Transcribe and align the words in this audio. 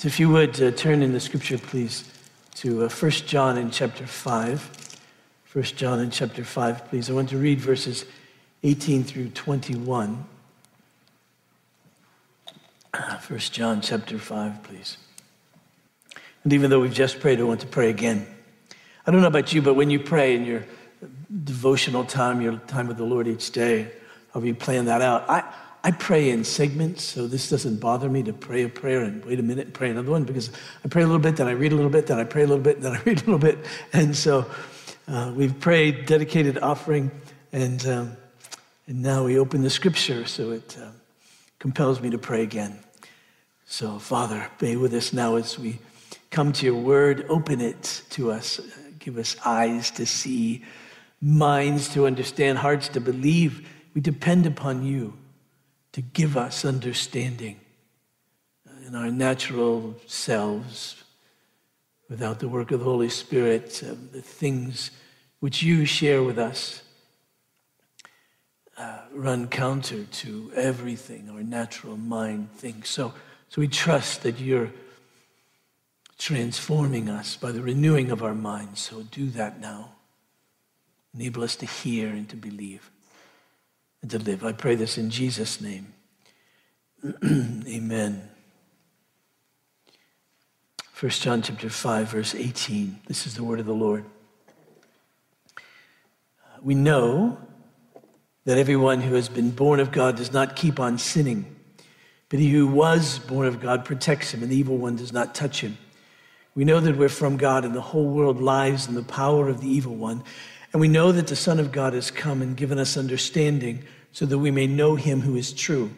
If 0.00 0.18
you 0.18 0.30
would 0.30 0.60
uh, 0.60 0.72
turn 0.72 1.02
in 1.02 1.12
the 1.12 1.20
scripture, 1.20 1.58
please, 1.58 2.10
to 2.56 2.84
uh, 2.84 2.88
1 2.88 3.10
John 3.10 3.56
in 3.56 3.70
chapter 3.70 4.06
5. 4.06 4.98
1 5.52 5.64
John 5.64 6.00
in 6.00 6.10
chapter 6.10 6.42
5, 6.44 6.88
please. 6.88 7.08
I 7.08 7.12
want 7.12 7.28
to 7.28 7.38
read 7.38 7.60
verses 7.60 8.04
18 8.64 9.04
through 9.04 9.28
21. 9.28 10.24
1 13.28 13.38
John 13.38 13.80
chapter 13.80 14.18
5, 14.18 14.62
please. 14.64 14.96
And 16.42 16.52
even 16.52 16.70
though 16.70 16.80
we've 16.80 16.92
just 16.92 17.20
prayed, 17.20 17.38
I 17.38 17.44
want 17.44 17.60
to 17.60 17.68
pray 17.68 17.88
again. 17.88 18.26
I 19.06 19.12
don't 19.12 19.20
know 19.20 19.28
about 19.28 19.52
you, 19.52 19.62
but 19.62 19.74
when 19.74 19.90
you 19.90 20.00
pray 20.00 20.34
in 20.34 20.44
your 20.44 20.64
devotional 21.44 22.04
time, 22.04 22.40
your 22.40 22.56
time 22.66 22.88
with 22.88 22.96
the 22.96 23.04
Lord 23.04 23.28
each 23.28 23.52
day, 23.52 23.92
however 24.32 24.46
you 24.46 24.54
plan 24.54 24.86
that 24.86 25.00
out, 25.00 25.28
I, 25.28 25.41
I 25.84 25.90
pray 25.90 26.30
in 26.30 26.44
segments, 26.44 27.02
so 27.02 27.26
this 27.26 27.50
doesn't 27.50 27.80
bother 27.80 28.08
me 28.08 28.22
to 28.22 28.32
pray 28.32 28.62
a 28.62 28.68
prayer 28.68 29.00
and 29.02 29.24
wait 29.24 29.40
a 29.40 29.42
minute 29.42 29.66
and 29.66 29.74
pray 29.74 29.90
another 29.90 30.12
one 30.12 30.22
because 30.22 30.50
I 30.84 30.88
pray 30.88 31.02
a 31.02 31.06
little 31.06 31.20
bit, 31.20 31.36
then 31.36 31.48
I 31.48 31.52
read 31.52 31.72
a 31.72 31.74
little 31.74 31.90
bit, 31.90 32.06
then 32.06 32.20
I 32.20 32.24
pray 32.24 32.44
a 32.44 32.46
little 32.46 32.62
bit, 32.62 32.80
then 32.80 32.92
I 32.92 33.02
read 33.04 33.18
a 33.18 33.24
little 33.24 33.38
bit. 33.38 33.58
And 33.92 34.16
so 34.16 34.46
uh, 35.08 35.32
we've 35.34 35.58
prayed 35.58 36.06
dedicated 36.06 36.58
offering, 36.58 37.10
and, 37.52 37.84
um, 37.88 38.16
and 38.86 39.02
now 39.02 39.24
we 39.24 39.38
open 39.38 39.62
the 39.62 39.70
scripture, 39.70 40.24
so 40.24 40.52
it 40.52 40.76
uh, 40.80 40.90
compels 41.58 42.00
me 42.00 42.10
to 42.10 42.18
pray 42.18 42.42
again. 42.42 42.78
So, 43.66 43.98
Father, 43.98 44.46
be 44.58 44.76
with 44.76 44.94
us 44.94 45.12
now 45.12 45.34
as 45.34 45.58
we 45.58 45.80
come 46.30 46.52
to 46.52 46.66
your 46.66 46.80
word. 46.80 47.26
Open 47.28 47.60
it 47.60 48.02
to 48.10 48.30
us. 48.30 48.60
Give 49.00 49.18
us 49.18 49.34
eyes 49.44 49.90
to 49.92 50.06
see, 50.06 50.62
minds 51.20 51.88
to 51.94 52.06
understand, 52.06 52.58
hearts 52.58 52.88
to 52.90 53.00
believe. 53.00 53.68
We 53.94 54.00
depend 54.00 54.46
upon 54.46 54.84
you 54.84 55.14
to 55.92 56.00
give 56.00 56.36
us 56.36 56.64
understanding 56.64 57.60
in 58.86 58.94
our 58.94 59.10
natural 59.10 59.94
selves 60.06 61.02
without 62.08 62.40
the 62.40 62.48
work 62.48 62.70
of 62.70 62.80
the 62.80 62.84
Holy 62.84 63.08
Spirit, 63.08 63.82
uh, 63.86 63.94
the 64.12 64.22
things 64.22 64.90
which 65.40 65.62
you 65.62 65.84
share 65.84 66.22
with 66.22 66.38
us 66.38 66.82
uh, 68.76 68.98
run 69.12 69.48
counter 69.48 70.04
to 70.04 70.52
everything 70.54 71.28
our 71.30 71.42
natural 71.42 71.96
mind 71.96 72.50
thinks. 72.52 72.90
So, 72.90 73.12
so 73.48 73.60
we 73.60 73.68
trust 73.68 74.22
that 74.22 74.40
you're 74.40 74.70
transforming 76.18 77.08
us 77.08 77.36
by 77.36 77.52
the 77.52 77.62
renewing 77.62 78.10
of 78.10 78.22
our 78.22 78.34
minds. 78.34 78.80
So 78.80 79.02
do 79.02 79.28
that 79.30 79.60
now. 79.60 79.92
Enable 81.14 81.42
us 81.42 81.56
to 81.56 81.66
hear 81.66 82.08
and 82.08 82.28
to 82.28 82.36
believe 82.36 82.91
and 84.02 84.10
to 84.10 84.18
live. 84.18 84.44
I 84.44 84.52
pray 84.52 84.74
this 84.74 84.98
in 84.98 85.10
Jesus' 85.10 85.60
name. 85.60 85.94
Amen. 87.24 88.28
1 90.98 91.10
John 91.10 91.42
chapter 91.42 91.68
5, 91.68 92.08
verse 92.08 92.34
18. 92.34 93.00
This 93.06 93.26
is 93.26 93.34
the 93.34 93.42
word 93.42 93.58
of 93.58 93.66
the 93.66 93.72
Lord. 93.72 94.04
We 96.62 96.74
know 96.74 97.38
that 98.44 98.58
everyone 98.58 99.00
who 99.00 99.14
has 99.14 99.28
been 99.28 99.50
born 99.50 99.80
of 99.80 99.90
God 99.90 100.16
does 100.16 100.32
not 100.32 100.54
keep 100.54 100.78
on 100.78 100.98
sinning, 100.98 101.56
but 102.28 102.38
he 102.38 102.50
who 102.50 102.68
was 102.68 103.18
born 103.18 103.46
of 103.46 103.60
God 103.60 103.84
protects 103.84 104.32
him, 104.32 104.42
and 104.42 104.52
the 104.52 104.56
evil 104.56 104.76
one 104.76 104.96
does 104.96 105.12
not 105.12 105.34
touch 105.34 105.60
him. 105.60 105.76
We 106.54 106.64
know 106.64 106.80
that 106.80 106.96
we're 106.96 107.08
from 107.08 107.36
God, 107.36 107.64
and 107.64 107.74
the 107.74 107.80
whole 107.80 108.08
world 108.08 108.40
lies 108.40 108.86
in 108.86 108.94
the 108.94 109.02
power 109.02 109.48
of 109.48 109.60
the 109.60 109.68
evil 109.68 109.94
one. 109.94 110.22
And 110.72 110.80
we 110.80 110.88
know 110.88 111.12
that 111.12 111.26
the 111.26 111.36
Son 111.36 111.60
of 111.60 111.70
God 111.70 111.92
has 111.92 112.10
come 112.10 112.40
and 112.40 112.56
given 112.56 112.78
us 112.78 112.96
understanding 112.96 113.84
so 114.12 114.26
that 114.26 114.38
we 114.38 114.50
may 114.50 114.66
know 114.66 114.96
him 114.96 115.20
who 115.20 115.36
is 115.36 115.52
true. 115.52 115.90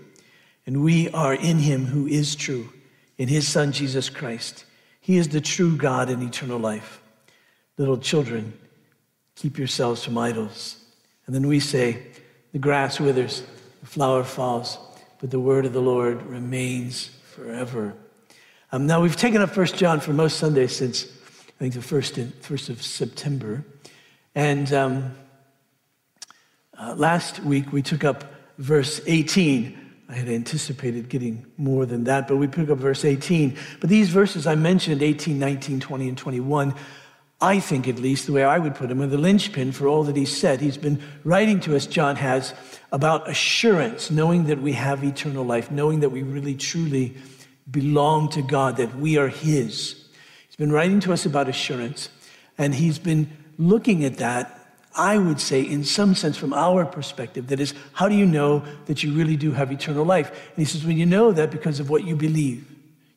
And 0.67 0.83
we 0.83 1.11
are 1.11 1.35
in 1.35 1.59
him 1.59 1.87
who 1.87 2.07
is 2.07 2.35
true, 2.35 2.73
in 3.19 3.29
his 3.29 3.47
Son, 3.47 3.71
Jesus 3.71 4.09
Christ. 4.09 4.65
He 5.01 5.17
is 5.17 5.29
the 5.29 5.41
true 5.41 5.77
God 5.77 6.09
and 6.09 6.23
eternal 6.23 6.59
life. 6.59 7.01
Little 7.77 7.99
children, 7.99 8.55
keep 9.37 9.59
yourselves 9.59 10.03
from 10.03 10.17
idols. 10.17 10.79
And 11.27 11.35
then 11.35 11.47
we 11.47 11.61
say, 11.61 12.03
the 12.53 12.59
grass 12.59 12.99
withers, 12.99 13.43
the 13.81 13.87
flower 13.87 14.25
falls, 14.25 14.79
but 15.21 15.31
the 15.31 15.41
word 15.41 15.67
of 15.67 15.73
the 15.73 15.83
Lord 15.83 16.23
remains 16.23 17.11
forever. 17.35 17.95
Um, 18.73 18.87
now, 18.87 19.01
we've 19.01 19.17
taken 19.17 19.43
up 19.43 19.51
First 19.51 19.77
John 19.77 20.01
for 20.01 20.13
most 20.13 20.39
Sundays 20.39 20.75
since, 20.75 21.05
I 21.05 21.53
think, 21.59 21.75
the 21.75 21.83
first, 21.83 22.19
first 22.41 22.69
of 22.69 22.83
September. 22.83 23.65
And 24.35 24.73
um, 24.73 25.15
uh, 26.79 26.95
last 26.97 27.41
week 27.41 27.73
we 27.73 27.83
took 27.83 28.03
up 28.03 28.25
verse 28.59 29.01
18. 29.07 29.81
I 30.09 30.15
had 30.15 30.29
anticipated 30.29 31.09
getting 31.09 31.47
more 31.57 31.87
than 31.87 32.05
that, 32.05 32.29
but 32.29 32.37
we 32.37 32.47
pick 32.47 32.69
up 32.69 32.79
verse 32.79 33.05
18. 33.05 33.57
But 33.81 33.89
these 33.89 34.11
verses 34.11 34.47
I 34.47 34.55
mentioned, 34.55 35.03
18, 35.03 35.39
19, 35.39 35.81
20, 35.81 36.09
and 36.09 36.19
21, 36.19 36.75
I 37.41 37.61
think 37.61 37.89
at 37.89 37.99
least, 37.99 38.27
the 38.27 38.33
way 38.33 38.45
I 38.45 38.59
would 38.59 38.75
put 38.75 38.89
them, 38.89 39.03
are 39.03 39.07
the 39.07 39.19
linchpin 39.19 39.73
for 39.73 39.87
all 39.87 40.05
that 40.05 40.17
he 40.17 40.25
said. 40.25 40.61
He's 40.61 40.77
been 40.77 41.03
writing 41.25 41.61
to 41.61 41.77
us, 41.77 41.87
John 41.87 42.17
has, 42.17 42.55
about 42.93 43.29
assurance, 43.29 44.11
knowing 44.11 44.45
that 44.45 44.61
we 44.61 44.73
have 44.73 45.05
eternal 45.05 45.45
life, 45.45 45.71
knowing 45.71 46.01
that 46.01 46.11
we 46.11 46.23
really 46.23 46.55
truly 46.55 47.17
belong 47.71 48.29
to 48.31 48.43
God, 48.43 48.77
that 48.77 48.97
we 48.97 49.17
are 49.17 49.29
his. 49.29 50.05
He's 50.47 50.57
been 50.57 50.73
writing 50.73 51.01
to 51.01 51.13
us 51.13 51.27
about 51.27 51.49
assurance, 51.49 52.09
and 52.57 52.75
he's 52.75 52.99
been 52.99 53.31
looking 53.59 54.05
at 54.05 54.19
that 54.19 54.65
I 54.97 55.19
would 55.19 55.41
say, 55.41 55.61
in 55.61 55.83
some 55.83 56.15
sense, 56.15 56.37
from 56.37 56.53
our 56.53 56.87
perspective, 56.87 57.49
that 57.49 57.59
is, 57.59 57.75
how 57.93 58.09
do 58.09 58.15
you 58.15 58.27
know 58.27 58.63
that 58.87 59.03
you 59.03 59.13
really 59.13 59.37
do 59.37 59.51
have 59.51 59.73
eternal 59.73 60.05
life? 60.05 60.31
And 60.31 60.57
he 60.57 60.65
says, 60.65 60.85
well, 60.85 60.93
you 60.93 61.07
know 61.07 61.33
that 61.33 61.51
because 61.51 61.81
of 61.81 61.91
what 61.91 62.05
you 62.05 62.15
believe. 62.15 62.71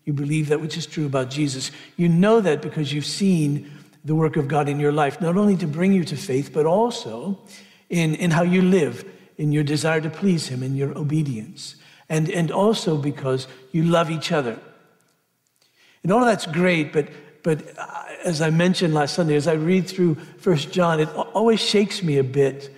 You 0.04 0.14
believe 0.14 0.50
that 0.50 0.60
which 0.60 0.76
is 0.76 0.88
true 0.88 1.06
about 1.06 1.30
Jesus. 1.30 1.70
You 1.96 2.10
know 2.10 2.42
that 2.42 2.62
because 2.62 2.92
you've 2.92 3.06
seen 3.06 3.72
the 4.04 4.16
work 4.16 4.38
of 4.38 4.48
God 4.48 4.70
in 4.70 4.80
your 4.80 4.92
life, 4.92 5.22
not 5.22 5.38
only 5.38 5.56
to 5.58 5.68
bring 5.68 5.94
you 5.94 6.04
to 6.06 6.16
faith, 6.16 6.52
but 6.52 6.66
also 6.66 7.40
in, 7.90 8.16
in 8.16 8.32
how 8.32 8.44
you 8.44 8.62
live, 8.64 9.06
in 9.38 9.52
your 9.52 9.64
desire 9.64 10.02
to 10.02 10.10
please 10.10 10.48
Him, 10.48 10.64
in 10.64 10.76
your 10.76 10.98
obedience, 10.98 11.76
and, 12.10 12.30
and 12.30 12.50
also 12.50 12.98
because 12.98 13.48
you 13.72 13.84
love 13.84 14.10
each 14.10 14.32
other. 14.32 14.58
And 16.02 16.12
all 16.12 16.22
of 16.22 16.26
that's 16.26 16.48
great, 16.48 16.94
but, 16.94 17.10
but 17.48 17.64
as 18.26 18.42
I 18.42 18.50
mentioned 18.50 18.94
last 18.94 19.14
Sunday, 19.14 19.38
as 19.38 19.48
I 19.48 19.54
read 19.54 19.88
through 19.88 20.16
First 20.38 20.70
John, 20.74 21.00
it 21.00 21.08
always 21.16 21.62
shakes 21.62 22.04
me 22.04 22.18
a 22.18 22.24
bit 22.26 22.70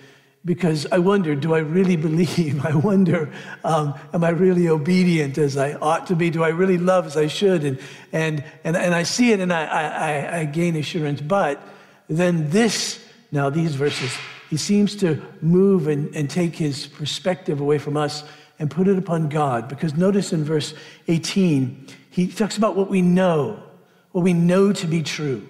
because 0.44 0.86
I 0.92 1.00
wonder, 1.00 1.34
do 1.34 1.54
I 1.54 1.58
really 1.58 1.96
believe? 1.96 2.64
I 2.64 2.76
wonder, 2.76 3.32
um, 3.64 3.98
am 4.14 4.22
I 4.22 4.28
really 4.28 4.68
obedient 4.68 5.38
as 5.38 5.56
I 5.56 5.72
ought 5.72 6.06
to 6.06 6.14
be? 6.14 6.30
Do 6.30 6.44
I 6.44 6.50
really 6.50 6.78
love 6.78 7.04
as 7.04 7.16
I 7.16 7.26
should? 7.26 7.64
And, 7.64 7.80
and, 8.12 8.44
and, 8.62 8.76
and 8.76 8.94
I 8.94 9.02
see 9.02 9.32
it 9.32 9.40
and 9.40 9.52
I, 9.52 9.64
I, 9.64 10.38
I 10.38 10.44
gain 10.44 10.76
assurance. 10.76 11.20
But 11.20 11.60
then 12.06 12.50
this, 12.50 13.04
now 13.32 13.50
these 13.50 13.74
verses, 13.74 14.16
he 14.50 14.56
seems 14.56 14.94
to 14.98 15.20
move 15.40 15.88
and, 15.88 16.14
and 16.14 16.30
take 16.30 16.54
his 16.54 16.86
perspective 16.86 17.60
away 17.60 17.78
from 17.78 17.96
us 17.96 18.22
and 18.60 18.70
put 18.70 18.86
it 18.86 18.96
upon 18.96 19.30
God. 19.30 19.66
Because 19.66 19.96
notice 19.96 20.32
in 20.32 20.44
verse 20.44 20.74
18, 21.08 21.88
he 22.10 22.28
talks 22.28 22.56
about 22.56 22.76
what 22.76 22.88
we 22.88 23.02
know 23.02 23.64
what 24.12 24.22
we 24.22 24.32
know 24.32 24.72
to 24.72 24.86
be 24.86 25.02
true. 25.02 25.46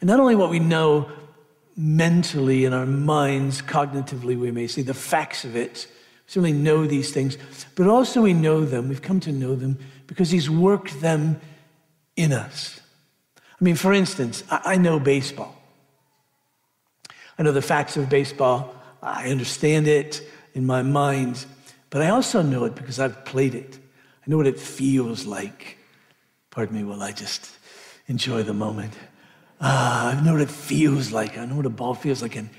And 0.00 0.08
not 0.08 0.20
only 0.20 0.34
what 0.34 0.50
we 0.50 0.58
know 0.58 1.10
mentally 1.76 2.64
in 2.64 2.72
our 2.72 2.86
minds, 2.86 3.62
cognitively, 3.62 4.38
we 4.38 4.50
may 4.50 4.66
say 4.66 4.82
the 4.82 4.94
facts 4.94 5.44
of 5.44 5.56
it. 5.56 5.86
We 5.90 6.30
certainly 6.30 6.52
know 6.52 6.86
these 6.86 7.12
things, 7.12 7.38
but 7.74 7.86
also 7.86 8.22
we 8.22 8.32
know 8.32 8.64
them. 8.64 8.88
We've 8.88 9.02
come 9.02 9.20
to 9.20 9.32
know 9.32 9.54
them 9.54 9.78
because 10.06 10.30
He's 10.30 10.50
worked 10.50 11.00
them 11.00 11.40
in 12.16 12.32
us. 12.32 12.80
I 13.38 13.64
mean, 13.64 13.76
for 13.76 13.92
instance, 13.92 14.42
I 14.50 14.76
know 14.76 14.98
baseball. 14.98 15.56
I 17.38 17.42
know 17.42 17.52
the 17.52 17.62
facts 17.62 17.96
of 17.96 18.08
baseball. 18.08 18.74
I 19.02 19.30
understand 19.30 19.88
it 19.88 20.20
in 20.54 20.66
my 20.66 20.82
mind, 20.82 21.46
but 21.90 22.02
I 22.02 22.10
also 22.10 22.42
know 22.42 22.64
it 22.64 22.74
because 22.74 22.98
I've 22.98 23.24
played 23.24 23.54
it. 23.54 23.78
I 24.26 24.30
know 24.30 24.36
what 24.36 24.46
it 24.46 24.58
feels 24.58 25.26
like 25.26 25.78
Pardon 26.52 26.76
me 26.76 26.84
while 26.84 27.02
I 27.02 27.12
just 27.12 27.50
enjoy 28.08 28.42
the 28.42 28.52
moment. 28.52 28.92
Uh, 29.58 30.14
I 30.14 30.20
know 30.22 30.32
what 30.32 30.42
it 30.42 30.50
feels 30.50 31.10
like. 31.10 31.38
I 31.38 31.46
know 31.46 31.56
what 31.56 31.66
a 31.66 31.70
ball 31.70 31.94
feels 31.94 32.20
like. 32.20 32.36
And 32.36 32.50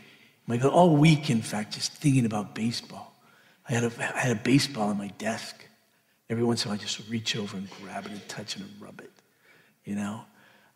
my 0.47 0.57
God, 0.57 0.71
all 0.71 0.97
week, 0.97 1.29
in 1.29 1.43
fact, 1.43 1.73
just 1.75 1.93
thinking 1.93 2.25
about 2.25 2.55
baseball. 2.55 3.13
I 3.69 3.73
had, 3.73 3.83
a, 3.83 3.91
I 4.15 4.19
had 4.19 4.31
a 4.31 4.39
baseball 4.39 4.89
on 4.89 4.97
my 4.97 5.09
desk. 5.19 5.63
Every 6.27 6.43
once 6.43 6.65
in 6.65 6.69
a 6.69 6.73
while, 6.73 6.79
I 6.79 6.83
just 6.83 7.07
reach 7.07 7.35
over 7.35 7.55
and 7.55 7.69
grab 7.81 8.07
it 8.07 8.11
and 8.11 8.27
touch 8.27 8.55
it 8.55 8.63
and 8.63 8.71
rub 8.81 8.99
it. 8.99 9.11
You 9.85 9.95
know, 9.95 10.21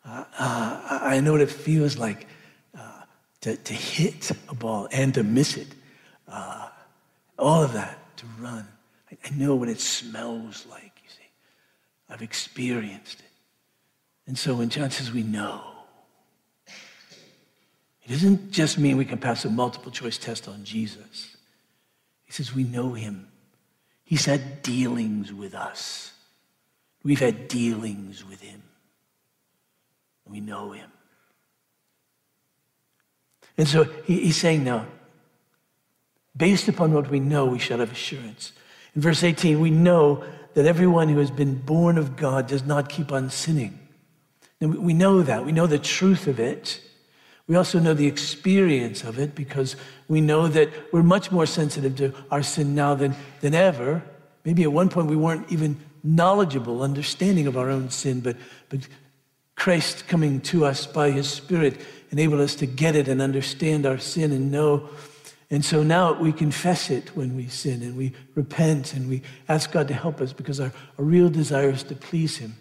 uh, 0.05 0.25
uh, 0.37 0.99
I 1.01 1.19
know 1.19 1.31
what 1.31 1.41
it 1.41 1.49
feels 1.49 1.97
like 1.97 2.27
uh, 2.77 3.01
to, 3.41 3.55
to 3.57 3.73
hit 3.73 4.29
a 4.47 4.53
ball 4.53 4.87
and 4.91 5.11
to 5.15 5.23
miss 5.23 5.57
it. 5.57 5.67
All 7.39 7.63
of 7.63 7.73
that 7.73 7.97
to 8.17 8.25
run. 8.39 8.67
I, 9.11 9.17
I 9.25 9.29
know 9.35 9.55
what 9.55 9.69
it 9.69 9.79
smells 9.79 10.67
like. 10.69 10.87
I've 12.09 12.21
experienced 12.21 13.19
it. 13.19 13.25
And 14.27 14.38
so 14.38 14.56
when 14.56 14.69
John 14.69 14.92
says 14.92 15.12
we 15.12 15.24
know, 15.24 15.62
it 18.04 18.09
doesn't 18.09 18.51
just 18.51 18.77
mean 18.77 18.98
we 18.98 19.06
can 19.06 19.18
pass 19.18 19.44
a 19.45 19.50
multiple 19.50 19.92
choice 19.92 20.18
test 20.18 20.48
on 20.48 20.63
Jesus. 20.63 21.36
He 22.25 22.31
says 22.31 22.54
we 22.54 22.63
know 22.63 22.94
him. 22.94 23.27
He's 24.04 24.25
had 24.25 24.62
dealings 24.62 25.33
with 25.33 25.54
us. 25.54 26.13
We've 27.04 27.19
had 27.19 27.48
dealings 27.48 28.25
with 28.25 28.42
him. 28.42 28.63
We 30.25 30.39
know 30.39 30.71
him. 30.71 30.89
And 33.57 33.68
so 33.68 33.83
he, 34.06 34.21
he's 34.21 34.38
saying 34.38 34.63
now, 34.63 34.86
based 36.36 36.68
upon 36.68 36.94
what 36.94 37.10
we 37.10 37.19
know, 37.19 37.45
we 37.45 37.60
shall 37.60 37.80
have 37.80 37.92
assurance. 37.92 38.53
In 38.95 39.01
verse 39.01 39.24
18, 39.24 39.60
we 39.60 39.71
know 39.71 40.24
that 40.57 40.65
everyone 40.65 41.07
who 41.07 41.19
has 41.19 41.30
been 41.30 41.54
born 41.54 42.00
of 42.00 42.15
God 42.15 42.48
does 42.48 42.65
not 42.65 42.89
keep 42.89 43.12
on 43.12 43.30
sinning. 43.30 43.77
And 44.59 44.80
we 44.80 44.92
know 44.92 45.21
that. 45.21 45.45
We 45.45 45.51
know 45.51 45.68
the 45.68 45.77
truth 45.77 46.25
of 46.25 46.39
it. 46.39 46.81
We 47.45 47.56
also 47.56 47.77
know 47.77 47.94
the 47.94 48.07
experience 48.07 49.04
of 49.04 49.19
it 49.19 49.36
because 49.36 49.75
we 50.07 50.19
know 50.19 50.48
that 50.48 50.71
we're 50.92 51.04
much 51.04 51.31
more 51.31 51.45
sensitive 51.45 51.95
to 51.98 52.12
our 52.31 52.42
sin 52.42 52.74
now 52.74 52.95
than, 52.95 53.15
than 53.39 53.54
ever. 53.54 54.01
Maybe 54.45 54.63
at 54.63 54.71
one 54.71 54.89
point 54.89 55.09
we 55.09 55.15
weren't 55.15 55.48
even 55.51 55.77
knowledgeable, 56.04 56.81
understanding 56.81 57.45
of 57.45 57.56
our 57.56 57.69
own 57.69 57.92
sin, 57.92 58.21
but, 58.21 58.36
but 58.69 58.80
Christ 59.56 60.07
coming 60.07 60.42
to 60.42 60.65
us 60.65 60.88
by 60.88 61.12
his 61.12 61.30
Spirit 61.30 61.80
enabled 62.10 62.42
us 62.42 62.56
to 62.56 62.65
get 62.65 62.95
it 62.95 63.07
and 63.07 63.21
understand 63.21 63.86
our 63.86 64.00
sin 64.00 64.31
and 64.31 64.51
know. 64.51 64.89
And 65.49 65.63
so 65.63 65.81
now 65.81 66.13
we 66.13 66.33
confess 66.33 66.89
it 66.89 67.15
when 67.15 67.35
we 67.35 67.47
sin 67.47 67.81
and 67.81 67.95
we 67.95 68.13
repent 68.35 68.94
and 68.94 69.09
we 69.09 69.21
ask 69.47 69.71
God 69.71 69.88
to 69.88 69.94
help 69.94 70.19
us 70.19 70.33
because 70.33 70.59
our, 70.59 70.73
our 70.97 71.05
real 71.05 71.29
desire 71.29 71.69
is 71.69 71.83
to 71.83 71.95
please 71.95 72.38
him. 72.38 72.55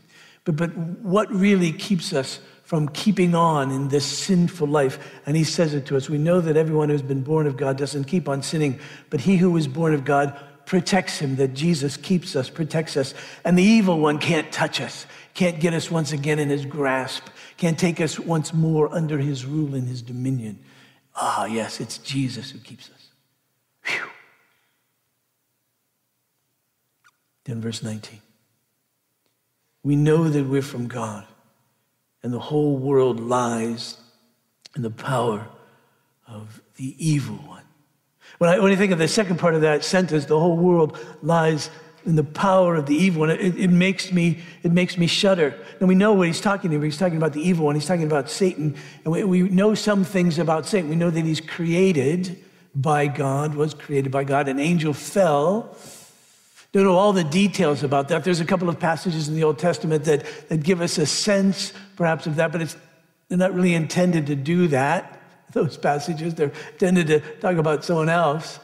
But, 0.44 0.56
but 0.56 0.76
what 0.76 1.30
really 1.32 1.72
keeps 1.72 2.12
us 2.12 2.38
from 2.62 2.88
keeping 2.90 3.34
on 3.34 3.72
in 3.72 3.88
this 3.88 4.04
sinful 4.04 4.68
life? 4.68 5.20
And 5.26 5.36
he 5.36 5.42
says 5.42 5.74
it 5.74 5.86
to 5.86 5.96
us. 5.96 6.08
We 6.08 6.18
know 6.18 6.40
that 6.40 6.56
everyone 6.56 6.88
who's 6.88 7.02
been 7.02 7.22
born 7.22 7.48
of 7.48 7.56
God 7.56 7.76
doesn't 7.76 8.04
keep 8.04 8.28
on 8.28 8.42
sinning, 8.42 8.78
but 9.10 9.20
he 9.20 9.36
who 9.36 9.50
was 9.50 9.66
born 9.66 9.92
of 9.92 10.04
God 10.04 10.38
protects 10.64 11.18
him, 11.18 11.36
that 11.36 11.54
Jesus 11.54 11.96
keeps 11.96 12.36
us, 12.36 12.50
protects 12.50 12.96
us. 12.96 13.14
And 13.44 13.58
the 13.58 13.62
evil 13.62 13.98
one 13.98 14.18
can't 14.18 14.50
touch 14.52 14.80
us, 14.80 15.06
can't 15.34 15.58
get 15.60 15.74
us 15.74 15.90
once 15.90 16.12
again 16.12 16.38
in 16.38 16.50
his 16.50 16.64
grasp, 16.64 17.24
can't 17.56 17.78
take 17.78 18.00
us 18.00 18.18
once 18.18 18.52
more 18.52 18.92
under 18.94 19.18
his 19.18 19.44
rule 19.44 19.74
and 19.74 19.88
his 19.88 20.02
dominion. 20.02 20.58
Ah, 21.16 21.46
yes, 21.46 21.80
it's 21.80 21.98
Jesus 21.98 22.50
who 22.50 22.58
keeps 22.58 22.90
us. 22.90 23.08
Whew. 23.86 24.10
Then, 27.44 27.60
verse 27.60 27.82
19. 27.82 28.20
We 29.82 29.96
know 29.96 30.28
that 30.28 30.44
we're 30.44 30.62
from 30.62 30.88
God, 30.88 31.26
and 32.22 32.32
the 32.32 32.40
whole 32.40 32.76
world 32.76 33.20
lies 33.20 33.96
in 34.74 34.82
the 34.82 34.90
power 34.90 35.46
of 36.26 36.60
the 36.76 36.94
evil 36.98 37.36
one. 37.36 37.62
When 38.38 38.50
I, 38.50 38.58
when 38.58 38.72
I 38.72 38.76
think 38.76 38.92
of 38.92 38.98
the 38.98 39.08
second 39.08 39.38
part 39.38 39.54
of 39.54 39.62
that 39.62 39.84
sentence, 39.84 40.26
the 40.26 40.38
whole 40.38 40.56
world 40.56 40.98
lies 41.22 41.70
in 42.06 42.16
the 42.16 42.24
power 42.24 42.76
of 42.76 42.86
the 42.86 42.94
evil 42.94 43.20
one, 43.20 43.30
it, 43.30 43.58
it, 43.58 43.70
makes 43.70 44.12
me, 44.12 44.38
it 44.62 44.72
makes 44.72 44.96
me 44.96 45.06
shudder. 45.06 45.54
And 45.80 45.88
we 45.88 45.94
know 45.94 46.12
what 46.12 46.28
he's 46.28 46.40
talking 46.40 46.74
about. 46.74 46.84
He's 46.84 46.98
talking 46.98 47.16
about 47.18 47.32
the 47.32 47.42
evil 47.42 47.66
one. 47.66 47.74
He's 47.74 47.86
talking 47.86 48.06
about 48.06 48.30
Satan. 48.30 48.76
And 49.04 49.12
we, 49.12 49.24
we 49.24 49.42
know 49.42 49.74
some 49.74 50.04
things 50.04 50.38
about 50.38 50.66
Satan. 50.66 50.88
We 50.88 50.96
know 50.96 51.10
that 51.10 51.24
he's 51.24 51.40
created 51.40 52.42
by 52.74 53.08
God, 53.08 53.54
was 53.54 53.74
created 53.74 54.12
by 54.12 54.24
God. 54.24 54.48
An 54.48 54.60
angel 54.60 54.92
fell 54.92 55.76
don't 56.76 56.84
know 56.84 56.96
all 56.96 57.14
the 57.14 57.24
details 57.24 57.82
about 57.82 58.08
that. 58.08 58.22
There's 58.22 58.40
a 58.40 58.44
couple 58.44 58.68
of 58.68 58.78
passages 58.78 59.28
in 59.28 59.34
the 59.34 59.44
Old 59.44 59.58
Testament 59.58 60.04
that, 60.04 60.26
that 60.48 60.62
give 60.62 60.82
us 60.82 60.98
a 60.98 61.06
sense, 61.06 61.72
perhaps, 61.96 62.26
of 62.26 62.36
that, 62.36 62.52
but 62.52 62.60
it's, 62.60 62.76
they're 63.28 63.38
not 63.38 63.54
really 63.54 63.74
intended 63.74 64.26
to 64.26 64.36
do 64.36 64.68
that, 64.68 65.20
those 65.52 65.78
passages. 65.78 66.34
They're 66.34 66.52
intended 66.72 67.06
to 67.06 67.20
talk 67.20 67.56
about 67.56 67.82
someone 67.82 68.10
else. 68.10 68.58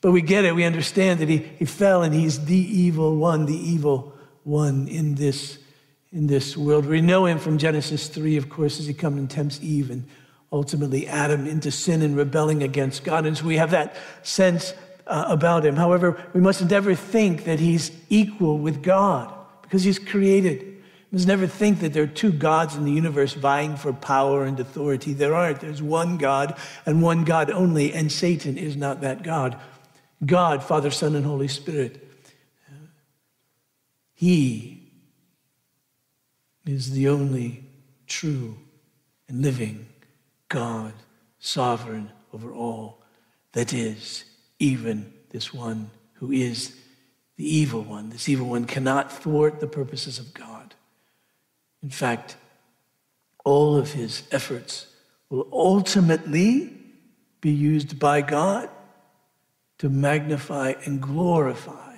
But 0.00 0.12
we 0.12 0.22
get 0.22 0.44
it. 0.44 0.54
We 0.54 0.64
understand 0.64 1.20
that 1.20 1.28
he, 1.28 1.38
he 1.38 1.64
fell 1.64 2.02
and 2.02 2.14
he's 2.14 2.44
the 2.44 2.56
evil 2.56 3.16
one, 3.16 3.46
the 3.46 3.56
evil 3.56 4.14
one 4.44 4.88
in 4.88 5.14
this, 5.14 5.58
in 6.12 6.26
this 6.26 6.56
world. 6.56 6.86
We 6.86 7.00
know 7.00 7.26
him 7.26 7.38
from 7.38 7.58
Genesis 7.58 8.08
3, 8.08 8.36
of 8.36 8.48
course, 8.48 8.78
as 8.78 8.86
he 8.86 8.94
comes 8.94 9.18
and 9.18 9.30
tempts 9.30 9.60
Eve 9.62 9.90
and 9.90 10.06
ultimately 10.52 11.06
Adam 11.08 11.46
into 11.46 11.70
sin 11.70 12.02
and 12.02 12.16
rebelling 12.16 12.62
against 12.62 13.04
God. 13.04 13.26
And 13.26 13.36
so 13.36 13.44
we 13.44 13.56
have 13.56 13.72
that 13.72 13.96
sense 14.22 14.74
uh, 15.06 15.24
about 15.28 15.64
him. 15.64 15.76
However, 15.76 16.22
we 16.32 16.40
mustn't 16.40 16.72
ever 16.72 16.94
think 16.94 17.44
that 17.44 17.60
he's 17.60 17.90
equal 18.08 18.58
with 18.58 18.82
God 18.82 19.32
because 19.62 19.84
he's 19.84 19.98
created. 19.98 20.62
We 21.10 21.16
must 21.16 21.26
never 21.26 21.46
think 21.46 21.80
that 21.80 21.92
there 21.92 22.02
are 22.02 22.08
two 22.08 22.32
gods 22.32 22.74
in 22.76 22.84
the 22.84 22.92
universe 22.92 23.34
vying 23.34 23.76
for 23.76 23.92
power 23.92 24.44
and 24.44 24.58
authority. 24.58 25.12
There 25.12 25.34
aren't. 25.34 25.60
There's 25.60 25.82
one 25.82 26.18
God 26.18 26.58
and 26.84 27.02
one 27.02 27.24
God 27.24 27.50
only, 27.50 27.92
and 27.92 28.10
Satan 28.10 28.58
is 28.58 28.76
not 28.76 29.00
that 29.02 29.22
God. 29.22 29.58
God, 30.24 30.62
Father, 30.62 30.90
Son, 30.90 31.14
and 31.14 31.26
Holy 31.26 31.48
Spirit. 31.48 32.02
He 34.14 34.90
is 36.64 36.92
the 36.92 37.08
only 37.08 37.64
true 38.06 38.56
and 39.28 39.42
living 39.42 39.86
God, 40.48 40.94
sovereign 41.38 42.10
over 42.32 42.52
all 42.52 43.02
that 43.52 43.72
is 43.72 44.24
even 44.58 45.12
this 45.30 45.52
one 45.52 45.90
who 46.14 46.32
is 46.32 46.76
the 47.36 47.44
evil 47.44 47.82
one. 47.82 48.10
This 48.10 48.28
evil 48.28 48.46
one 48.46 48.64
cannot 48.64 49.12
thwart 49.12 49.60
the 49.60 49.66
purposes 49.66 50.18
of 50.18 50.32
God. 50.32 50.74
In 51.82 51.90
fact, 51.90 52.36
all 53.44 53.76
of 53.76 53.92
his 53.92 54.22
efforts 54.32 54.86
will 55.28 55.46
ultimately 55.52 56.72
be 57.40 57.50
used 57.50 57.98
by 57.98 58.22
God 58.22 58.70
to 59.78 59.88
magnify 59.88 60.74
and 60.84 61.00
glorify 61.00 61.96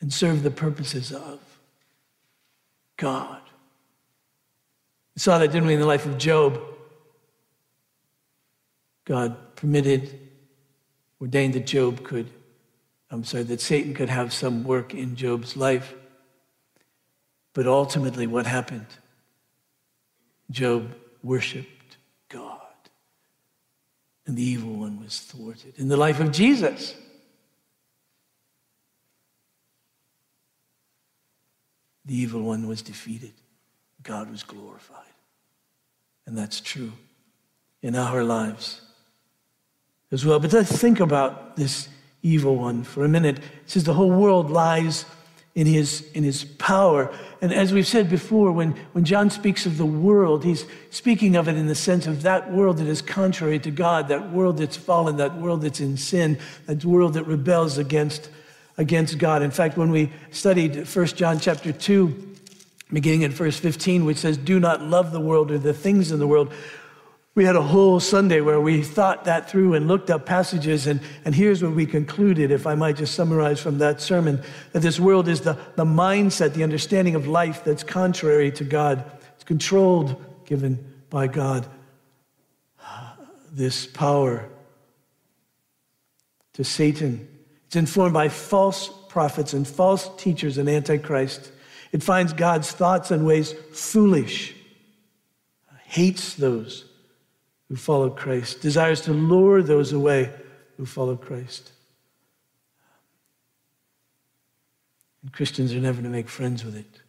and 0.00 0.12
serve 0.12 0.42
the 0.42 0.50
purposes 0.50 1.12
of 1.12 1.40
God. 2.96 3.40
We 5.14 5.20
saw 5.20 5.38
that, 5.38 5.50
didn't 5.50 5.66
we, 5.66 5.74
in 5.74 5.80
the 5.80 5.86
life 5.86 6.06
of 6.06 6.18
Job? 6.18 6.60
God 9.04 9.56
permitted 9.56 10.20
ordained 11.20 11.54
that 11.54 11.66
Job 11.66 12.04
could, 12.04 12.28
I'm 13.10 13.24
sorry, 13.24 13.44
that 13.44 13.60
Satan 13.60 13.94
could 13.94 14.10
have 14.10 14.32
some 14.32 14.64
work 14.64 14.94
in 14.94 15.16
Job's 15.16 15.56
life. 15.56 15.94
But 17.54 17.66
ultimately, 17.66 18.26
what 18.26 18.46
happened? 18.46 18.86
Job 20.50 20.94
worshiped 21.22 21.75
and 24.26 24.36
the 24.36 24.42
evil 24.42 24.74
one 24.74 25.00
was 25.02 25.20
thwarted. 25.20 25.74
In 25.78 25.88
the 25.88 25.96
life 25.96 26.20
of 26.20 26.32
Jesus, 26.32 26.94
the 32.04 32.16
evil 32.16 32.42
one 32.42 32.66
was 32.66 32.82
defeated, 32.82 33.32
God 34.02 34.30
was 34.30 34.42
glorified. 34.42 35.02
And 36.26 36.36
that's 36.36 36.60
true 36.60 36.92
in 37.82 37.94
our 37.94 38.24
lives 38.24 38.80
as 40.10 40.24
well. 40.24 40.40
But 40.40 40.52
let's 40.52 40.76
think 40.76 40.98
about 40.98 41.56
this 41.56 41.88
evil 42.22 42.56
one 42.56 42.82
for 42.82 43.04
a 43.04 43.08
minute. 43.08 43.38
It 43.38 43.44
says 43.66 43.84
the 43.84 43.94
whole 43.94 44.10
world 44.10 44.50
lies 44.50 45.04
in 45.56 45.66
his, 45.66 46.06
in 46.12 46.22
his 46.22 46.44
power. 46.44 47.12
And 47.40 47.52
as 47.52 47.72
we've 47.72 47.86
said 47.86 48.10
before, 48.10 48.52
when, 48.52 48.72
when 48.92 49.06
John 49.06 49.30
speaks 49.30 49.64
of 49.64 49.78
the 49.78 49.86
world, 49.86 50.44
he's 50.44 50.66
speaking 50.90 51.34
of 51.34 51.48
it 51.48 51.56
in 51.56 51.66
the 51.66 51.74
sense 51.74 52.06
of 52.06 52.22
that 52.22 52.52
world 52.52 52.76
that 52.76 52.86
is 52.86 53.00
contrary 53.00 53.58
to 53.60 53.70
God, 53.70 54.08
that 54.08 54.30
world 54.30 54.58
that's 54.58 54.76
fallen, 54.76 55.16
that 55.16 55.38
world 55.38 55.62
that's 55.62 55.80
in 55.80 55.96
sin, 55.96 56.38
that 56.66 56.84
world 56.84 57.14
that 57.14 57.24
rebels 57.24 57.78
against, 57.78 58.28
against 58.76 59.16
God. 59.16 59.40
In 59.40 59.50
fact, 59.50 59.78
when 59.78 59.90
we 59.90 60.12
studied 60.30 60.86
1 60.86 61.06
John 61.06 61.40
chapter 61.40 61.72
2, 61.72 62.34
beginning 62.92 63.24
at 63.24 63.30
verse 63.30 63.58
15, 63.58 64.04
which 64.04 64.18
says, 64.18 64.36
Do 64.36 64.60
not 64.60 64.82
love 64.82 65.10
the 65.10 65.20
world 65.20 65.50
or 65.50 65.56
the 65.56 65.72
things 65.72 66.12
in 66.12 66.18
the 66.18 66.28
world, 66.28 66.52
we 67.36 67.44
had 67.44 67.54
a 67.54 67.62
whole 67.62 68.00
Sunday 68.00 68.40
where 68.40 68.62
we 68.62 68.82
thought 68.82 69.26
that 69.26 69.48
through 69.48 69.74
and 69.74 69.86
looked 69.86 70.08
up 70.08 70.24
passages, 70.24 70.86
and, 70.86 71.00
and 71.26 71.34
here's 71.34 71.62
what 71.62 71.72
we 71.72 71.84
concluded, 71.84 72.50
if 72.50 72.66
I 72.66 72.74
might 72.74 72.96
just 72.96 73.14
summarize 73.14 73.60
from 73.60 73.76
that 73.78 74.00
sermon 74.00 74.42
that 74.72 74.80
this 74.80 74.98
world 74.98 75.28
is 75.28 75.42
the, 75.42 75.52
the 75.76 75.84
mindset, 75.84 76.54
the 76.54 76.62
understanding 76.62 77.14
of 77.14 77.28
life 77.28 77.62
that's 77.62 77.82
contrary 77.82 78.50
to 78.52 78.64
God. 78.64 79.04
It's 79.34 79.44
controlled, 79.44 80.16
given 80.46 80.94
by 81.10 81.26
God, 81.26 81.66
this 83.52 83.86
power 83.86 84.48
to 86.54 86.64
Satan. 86.64 87.28
It's 87.66 87.76
informed 87.76 88.14
by 88.14 88.30
false 88.30 88.88
prophets 89.10 89.52
and 89.52 89.68
false 89.68 90.08
teachers 90.16 90.56
and 90.56 90.70
antichrist. 90.70 91.52
It 91.92 92.02
finds 92.02 92.32
God's 92.32 92.72
thoughts 92.72 93.10
and 93.10 93.26
ways 93.26 93.52
foolish, 93.72 94.54
hates 95.84 96.32
those 96.32 96.85
who 97.68 97.76
follow 97.76 98.10
Christ, 98.10 98.60
desires 98.60 99.00
to 99.02 99.12
lure 99.12 99.62
those 99.62 99.92
away 99.92 100.32
who 100.76 100.86
follow 100.86 101.16
Christ. 101.16 101.72
And 105.22 105.32
Christians 105.32 105.72
are 105.74 105.80
never 105.80 106.00
to 106.00 106.08
make 106.08 106.28
friends 106.28 106.64
with 106.64 106.76
it 106.76 107.00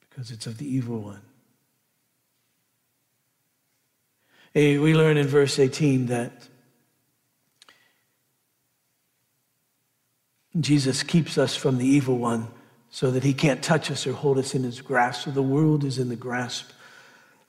because 0.00 0.30
it's 0.30 0.46
of 0.46 0.58
the 0.58 0.66
evil 0.66 0.98
one. 1.00 1.22
We 4.54 4.92
learn 4.94 5.16
in 5.18 5.28
verse 5.28 5.60
18 5.60 6.06
that 6.06 6.48
Jesus 10.58 11.04
keeps 11.04 11.38
us 11.38 11.54
from 11.54 11.78
the 11.78 11.86
evil 11.86 12.18
one 12.18 12.48
so 12.90 13.12
that 13.12 13.22
he 13.22 13.34
can't 13.34 13.62
touch 13.62 13.88
us 13.88 14.04
or 14.04 14.12
hold 14.14 14.38
us 14.38 14.56
in 14.56 14.64
his 14.64 14.80
grasp. 14.80 15.26
So 15.26 15.30
the 15.30 15.42
world 15.42 15.84
is 15.84 15.98
in 15.98 16.08
the 16.08 16.16
grasp 16.16 16.70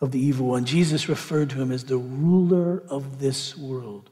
of 0.02 0.12
the 0.12 0.20
evil 0.20 0.48
one. 0.48 0.66
Jesus 0.66 1.10
referred 1.10 1.50
to 1.52 1.62
him 1.62 1.72
as 1.72 1.84
the 1.84 1.98
ruler 1.98 2.84
of 2.90 3.20
this 3.20 3.58
world. 3.58 4.10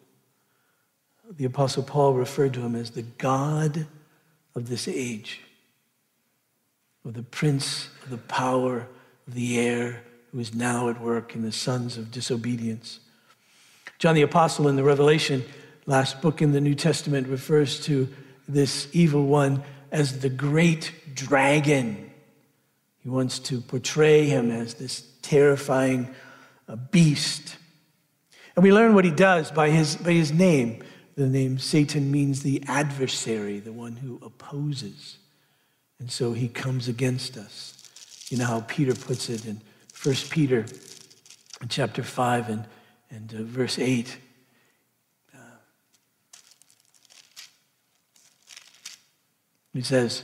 The 1.29 1.45
Apostle 1.45 1.83
Paul 1.83 2.13
referred 2.13 2.53
to 2.53 2.61
him 2.61 2.75
as 2.75 2.91
the 2.91 3.03
God 3.03 3.87
of 4.55 4.69
this 4.69 4.87
age, 4.87 5.41
of 7.05 7.13
the 7.13 7.23
prince 7.23 7.89
of 8.03 8.09
the 8.09 8.17
power 8.17 8.87
of 9.27 9.33
the 9.33 9.59
air, 9.59 10.03
who 10.31 10.39
is 10.39 10.53
now 10.53 10.89
at 10.89 11.01
work 11.01 11.35
in 11.35 11.41
the 11.41 11.51
sons 11.51 11.97
of 11.97 12.11
disobedience. 12.11 12.99
John 13.99 14.15
the 14.15 14.21
Apostle 14.21 14.67
in 14.67 14.75
the 14.75 14.83
Revelation, 14.83 15.43
last 15.85 16.21
book 16.21 16.41
in 16.41 16.51
the 16.51 16.61
New 16.61 16.75
Testament, 16.75 17.27
refers 17.27 17.79
to 17.85 18.07
this 18.47 18.87
evil 18.93 19.25
one 19.25 19.63
as 19.91 20.19
the 20.19 20.29
great 20.29 20.93
dragon. 21.13 22.11
He 22.99 23.09
wants 23.09 23.39
to 23.39 23.61
portray 23.61 24.25
him 24.25 24.51
as 24.51 24.75
this 24.75 25.01
terrifying 25.27 26.07
uh, 26.69 26.77
beast. 26.77 27.57
And 28.55 28.63
we 28.63 28.71
learn 28.71 28.95
what 28.95 29.03
he 29.03 29.11
does 29.11 29.51
by 29.51 29.69
his, 29.69 29.97
by 29.97 30.13
his 30.13 30.31
name. 30.31 30.83
The 31.15 31.27
name 31.27 31.59
Satan 31.59 32.09
means 32.11 32.43
the 32.43 32.63
adversary, 32.67 33.59
the 33.59 33.73
one 33.73 33.97
who 33.97 34.19
opposes. 34.23 35.17
And 35.99 36.09
so 36.09 36.31
he 36.31 36.47
comes 36.47 36.87
against 36.87 37.35
us. 37.35 37.73
You 38.29 38.37
know 38.37 38.45
how 38.45 38.61
Peter 38.61 38.95
puts 38.95 39.29
it 39.29 39.45
in 39.45 39.59
1 40.01 40.15
Peter 40.29 40.65
chapter 41.67 42.03
5 42.03 42.49
and, 42.49 42.65
and 43.09 43.33
uh, 43.33 43.43
verse 43.43 43.77
8. 43.79 44.17
Uh, 45.33 45.37
he 49.73 49.81
says, 49.81 50.23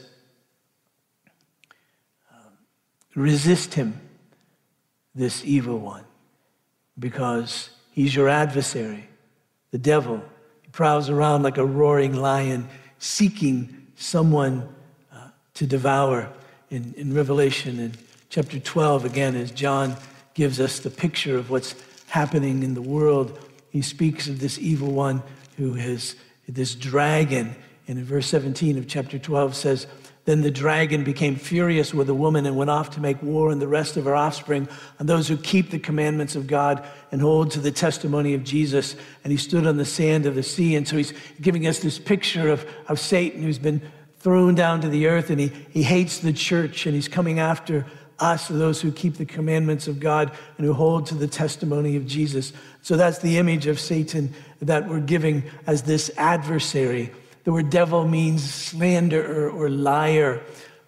um, 2.31 2.53
resist 3.15 3.73
him 3.73 3.99
this 5.15 5.43
evil 5.45 5.77
one 5.77 6.03
because 6.97 7.69
he's 7.91 8.15
your 8.15 8.29
adversary, 8.29 9.07
the 9.71 9.77
devil. 9.77 10.21
He 10.61 10.69
prowls 10.69 11.09
around 11.09 11.43
like 11.43 11.57
a 11.57 11.65
roaring 11.65 12.15
lion 12.15 12.67
seeking 12.99 13.87
someone 13.95 14.67
uh, 15.11 15.27
to 15.55 15.65
devour. 15.65 16.29
In, 16.69 16.93
in 16.97 17.13
Revelation, 17.13 17.79
in 17.79 17.93
chapter 18.29 18.59
12, 18.59 19.05
again, 19.05 19.35
as 19.35 19.51
John 19.51 19.95
gives 20.33 20.59
us 20.59 20.79
the 20.79 20.89
picture 20.89 21.37
of 21.37 21.49
what's 21.51 21.75
happening 22.07 22.63
in 22.63 22.73
the 22.73 22.81
world, 22.81 23.37
he 23.69 23.81
speaks 23.81 24.27
of 24.27 24.39
this 24.39 24.57
evil 24.57 24.91
one 24.91 25.21
who 25.57 25.73
has 25.73 26.15
this 26.47 26.75
dragon. 26.75 27.55
And 27.87 27.99
in 27.99 28.05
verse 28.05 28.27
17 28.27 28.77
of 28.77 28.87
chapter 28.87 29.19
12 29.19 29.55
says, 29.55 29.87
then 30.25 30.41
the 30.41 30.51
dragon 30.51 31.03
became 31.03 31.35
furious 31.35 31.93
with 31.93 32.07
the 32.07 32.13
woman 32.13 32.45
and 32.45 32.55
went 32.55 32.69
off 32.69 32.91
to 32.91 33.01
make 33.01 33.21
war 33.21 33.51
on 33.51 33.59
the 33.59 33.67
rest 33.67 33.97
of 33.97 34.05
her 34.05 34.15
offspring, 34.15 34.69
on 34.99 35.05
those 35.05 35.27
who 35.27 35.35
keep 35.35 35.69
the 35.69 35.79
commandments 35.79 36.35
of 36.35 36.47
God 36.47 36.85
and 37.11 37.19
hold 37.19 37.51
to 37.51 37.59
the 37.59 37.71
testimony 37.71 38.33
of 38.33 38.43
Jesus. 38.43 38.95
And 39.23 39.31
he 39.31 39.37
stood 39.37 39.67
on 39.67 39.75
the 39.75 39.85
sand 39.85 40.25
of 40.25 40.35
the 40.35 40.43
sea. 40.43 40.75
And 40.75 40.87
so 40.87 40.95
he's 40.95 41.13
giving 41.41 41.67
us 41.67 41.79
this 41.79 41.99
picture 41.99 42.49
of, 42.49 42.65
of 42.87 42.99
Satan 42.99 43.43
who's 43.43 43.59
been 43.59 43.81
thrown 44.19 44.55
down 44.55 44.79
to 44.81 44.87
the 44.87 45.07
earth 45.07 45.29
and 45.29 45.41
he, 45.41 45.51
he 45.71 45.83
hates 45.83 46.19
the 46.19 46.31
church 46.31 46.85
and 46.85 46.95
he's 46.95 47.09
coming 47.09 47.39
after 47.39 47.85
us, 48.19 48.47
those 48.47 48.79
who 48.79 48.93
keep 48.93 49.17
the 49.17 49.25
commandments 49.25 49.89
of 49.89 49.99
God 49.99 50.31
and 50.57 50.65
who 50.65 50.71
hold 50.71 51.07
to 51.07 51.15
the 51.15 51.27
testimony 51.27 51.97
of 51.97 52.07
Jesus. 52.07 52.53
So 52.81 52.95
that's 52.95 53.19
the 53.19 53.37
image 53.37 53.67
of 53.67 53.77
Satan 53.77 54.33
that 54.61 54.87
we're 54.87 55.01
giving 55.01 55.43
as 55.67 55.81
this 55.81 56.09
adversary 56.15 57.11
the 57.43 57.51
word 57.51 57.69
devil 57.69 58.07
means 58.07 58.43
slanderer 58.43 59.49
or 59.49 59.69
liar, 59.69 60.41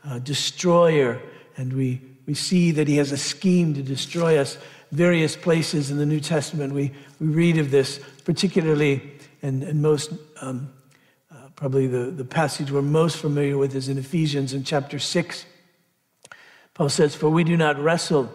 uh, 0.05 0.19
destroyer. 0.19 1.21
And 1.57 1.73
we, 1.73 2.01
we 2.25 2.33
see 2.33 2.71
that 2.71 2.87
he 2.87 2.97
has 2.97 3.11
a 3.11 3.17
scheme 3.17 3.73
to 3.73 3.83
destroy 3.83 4.37
us. 4.37 4.57
Various 4.91 5.35
places 5.35 5.91
in 5.91 5.97
the 5.97 6.05
New 6.05 6.21
Testament, 6.21 6.73
we, 6.73 6.91
we 7.19 7.27
read 7.27 7.57
of 7.57 7.71
this, 7.71 7.99
particularly, 8.23 9.11
and, 9.41 9.63
and 9.63 9.81
most, 9.81 10.13
um, 10.39 10.71
uh, 11.29 11.49
probably 11.55 11.87
the, 11.87 12.11
the 12.11 12.23
passage 12.23 12.71
we're 12.71 12.81
most 12.81 13.17
familiar 13.17 13.57
with 13.57 13.75
is 13.75 13.89
in 13.89 13.97
Ephesians 13.97 14.53
in 14.53 14.63
chapter 14.63 14.97
6. 14.97 15.45
Paul 16.73 16.89
says, 16.89 17.15
For 17.15 17.29
we 17.29 17.43
do 17.43 17.57
not 17.57 17.77
wrestle. 17.79 18.31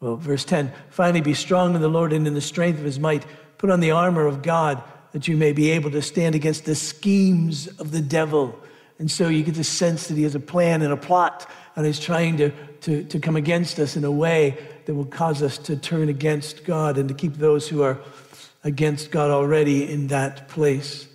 Well, 0.00 0.16
verse 0.16 0.44
10 0.44 0.72
finally, 0.90 1.20
be 1.20 1.34
strong 1.34 1.74
in 1.74 1.80
the 1.80 1.88
Lord 1.88 2.12
and 2.12 2.26
in 2.26 2.34
the 2.34 2.40
strength 2.40 2.78
of 2.78 2.84
his 2.84 2.98
might. 2.98 3.26
Put 3.58 3.70
on 3.70 3.80
the 3.80 3.92
armor 3.92 4.26
of 4.26 4.42
God 4.42 4.82
that 5.12 5.28
you 5.28 5.36
may 5.36 5.52
be 5.52 5.70
able 5.70 5.90
to 5.90 6.02
stand 6.02 6.34
against 6.34 6.64
the 6.64 6.74
schemes 6.74 7.66
of 7.78 7.90
the 7.90 8.00
devil. 8.00 8.58
And 8.98 9.10
so 9.10 9.28
you 9.28 9.42
get 9.42 9.54
the 9.54 9.64
sense 9.64 10.08
that 10.08 10.16
he 10.16 10.22
has 10.22 10.34
a 10.34 10.40
plan 10.40 10.82
and 10.82 10.92
a 10.92 10.96
plot, 10.96 11.48
and 11.76 11.86
he's 11.86 12.00
trying 12.00 12.36
to, 12.38 12.50
to, 12.82 13.04
to 13.04 13.18
come 13.18 13.36
against 13.36 13.78
us 13.78 13.96
in 13.96 14.04
a 14.04 14.10
way 14.10 14.58
that 14.86 14.94
will 14.94 15.04
cause 15.04 15.42
us 15.42 15.58
to 15.58 15.76
turn 15.76 16.08
against 16.08 16.64
God 16.64 16.98
and 16.98 17.08
to 17.08 17.14
keep 17.14 17.34
those 17.34 17.68
who 17.68 17.82
are 17.82 17.98
against 18.64 19.10
God 19.10 19.30
already 19.30 19.90
in 19.90 20.08
that 20.08 20.48
place. 20.48 21.04
It 21.04 21.08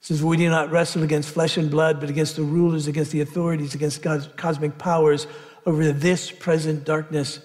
says, 0.00 0.22
We 0.22 0.36
do 0.36 0.48
not 0.48 0.70
wrestle 0.70 1.02
against 1.02 1.30
flesh 1.30 1.56
and 1.56 1.70
blood, 1.70 2.00
but 2.00 2.10
against 2.10 2.36
the 2.36 2.42
rulers, 2.42 2.86
against 2.86 3.12
the 3.12 3.22
authorities, 3.22 3.74
against 3.74 4.02
God's 4.02 4.28
cosmic 4.36 4.78
powers 4.78 5.26
over 5.66 5.90
this 5.92 6.30
present 6.30 6.84
darkness, 6.84 7.40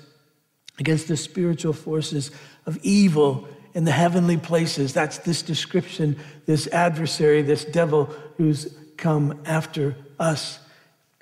against 0.78 1.08
the 1.08 1.18
spiritual 1.18 1.74
forces 1.74 2.32
of 2.66 2.78
evil 2.84 3.48
in 3.74 3.86
the 3.86 3.92
heavenly 3.92 4.38
places. 4.38 4.94
That's 4.94 5.20
this 5.20 5.42
description, 5.42 6.18
this 6.46 6.68
adversary, 6.68 7.42
this 7.42 7.66
devil 7.66 8.06
who's 8.38 8.74
come 8.98 9.42
after 9.46 9.96
us. 10.20 10.60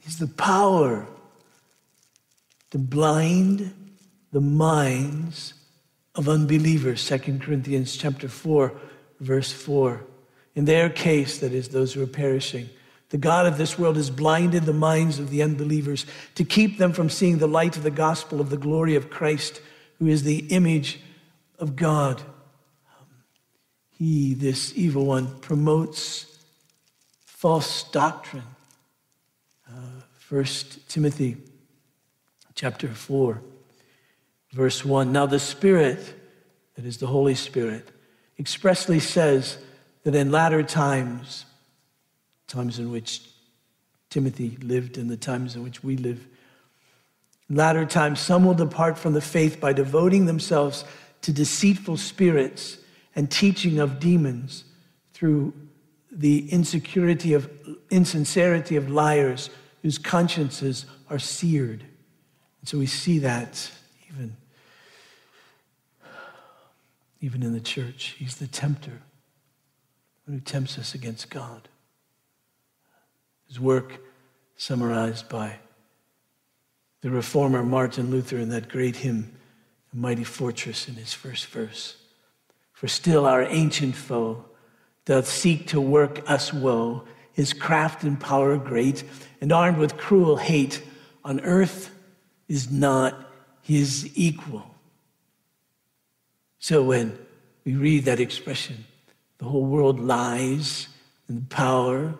He's 0.01 0.19
the 0.19 0.27
power 0.27 1.07
to 2.71 2.77
blind 2.77 3.73
the 4.31 4.41
minds 4.41 5.53
of 6.15 6.27
unbelievers. 6.27 7.05
2 7.07 7.39
Corinthians 7.39 7.95
chapter 7.95 8.27
4, 8.27 8.73
verse 9.19 9.51
4. 9.51 10.03
In 10.55 10.65
their 10.65 10.89
case, 10.89 11.37
that 11.39 11.53
is, 11.53 11.69
those 11.69 11.93
who 11.93 12.01
are 12.01 12.07
perishing, 12.07 12.69
the 13.09 13.17
God 13.17 13.45
of 13.45 13.57
this 13.57 13.79
world 13.79 13.95
has 13.95 14.09
blinded 14.09 14.63
the 14.63 14.73
minds 14.73 15.19
of 15.19 15.29
the 15.29 15.41
unbelievers 15.41 16.05
to 16.35 16.43
keep 16.43 16.77
them 16.77 16.91
from 16.91 17.09
seeing 17.09 17.37
the 17.37 17.47
light 17.47 17.77
of 17.77 17.83
the 17.83 17.91
gospel 17.91 18.41
of 18.41 18.49
the 18.49 18.57
glory 18.57 18.95
of 18.95 19.09
Christ, 19.09 19.61
who 19.99 20.07
is 20.07 20.23
the 20.23 20.39
image 20.47 20.99
of 21.57 21.75
God. 21.75 22.21
He, 23.97 24.35
this 24.35 24.73
evil 24.75 25.07
one, 25.07 25.39
promotes 25.39 26.27
false 27.25 27.83
doctrine. 27.83 28.43
Uh, 29.67 30.01
First 30.19 30.87
Timothy 30.87 31.37
chapter 32.53 32.89
4, 32.89 33.41
verse 34.51 34.85
1. 34.85 35.11
Now 35.11 35.25
the 35.25 35.39
Spirit, 35.39 36.13
that 36.75 36.85
is 36.85 36.97
the 36.97 37.07
Holy 37.07 37.33
Spirit, 37.33 37.87
expressly 38.37 38.99
says 38.99 39.57
that 40.03 40.13
in 40.13 40.31
latter 40.31 40.61
times, 40.61 41.45
times 42.47 42.77
in 42.77 42.91
which 42.91 43.21
Timothy 44.11 44.57
lived 44.61 44.97
and 44.99 45.09
the 45.09 45.17
times 45.17 45.55
in 45.55 45.63
which 45.63 45.83
we 45.83 45.97
live, 45.97 46.27
latter 47.49 47.85
times 47.85 48.19
some 48.19 48.45
will 48.45 48.53
depart 48.53 48.97
from 48.97 49.13
the 49.13 49.21
faith 49.21 49.59
by 49.59 49.73
devoting 49.73 50.25
themselves 50.25 50.85
to 51.21 51.33
deceitful 51.33 51.97
spirits 51.97 52.77
and 53.17 53.31
teaching 53.31 53.79
of 53.79 53.99
demons 53.99 54.63
through 55.11 55.51
the 56.11 56.47
insecurity 56.51 57.33
of 57.33 57.49
insincerity 57.89 58.75
of 58.75 58.91
liars 58.91 59.49
whose 59.81 59.97
consciences 59.97 60.85
are 61.09 61.17
seared. 61.17 61.81
And 62.61 62.69
so 62.69 62.77
we 62.77 62.85
see 62.85 63.17
that 63.19 63.71
even, 64.07 64.37
even 67.19 67.41
in 67.41 67.53
the 67.53 67.59
church. 67.59 68.15
He's 68.19 68.35
the 68.35 68.45
tempter 68.45 69.01
who 70.27 70.39
tempts 70.39 70.77
us 70.77 70.93
against 70.93 71.31
God. 71.31 71.67
His 73.47 73.59
work 73.59 73.99
summarized 74.57 75.27
by 75.27 75.57
the 77.01 77.09
reformer 77.09 77.63
Martin 77.63 78.11
Luther 78.11 78.37
in 78.37 78.49
that 78.49 78.69
great 78.69 78.97
hymn, 78.97 79.31
A 79.91 79.95
Mighty 79.95 80.23
Fortress, 80.23 80.87
in 80.87 80.95
his 80.95 81.13
first 81.15 81.47
verse. 81.47 81.95
For 82.77 82.87
still 82.87 83.25
our 83.25 83.41
ancient 83.41 83.95
foe 83.95 84.45
doth 85.05 85.27
seek 85.27 85.65
to 85.69 85.81
work 85.81 86.21
us 86.29 86.53
woe, 86.53 87.05
his 87.33 87.51
craft 87.51 88.03
and 88.03 88.19
power 88.19 88.55
great, 88.55 89.03
and 89.41 89.51
armed 89.51 89.79
with 89.79 89.97
cruel 89.97 90.37
hate, 90.37 90.83
on 91.25 91.39
earth 91.39 91.89
is 92.47 92.69
not 92.69 93.15
his 93.63 94.11
equal. 94.15 94.75
So 96.59 96.83
when 96.83 97.17
we 97.65 97.73
read 97.73 98.05
that 98.05 98.19
expression, 98.19 98.85
the 99.39 99.45
whole 99.45 99.65
world 99.65 99.99
lies 99.99 100.87
in 101.27 101.33
the 101.33 101.45
power 101.47 102.13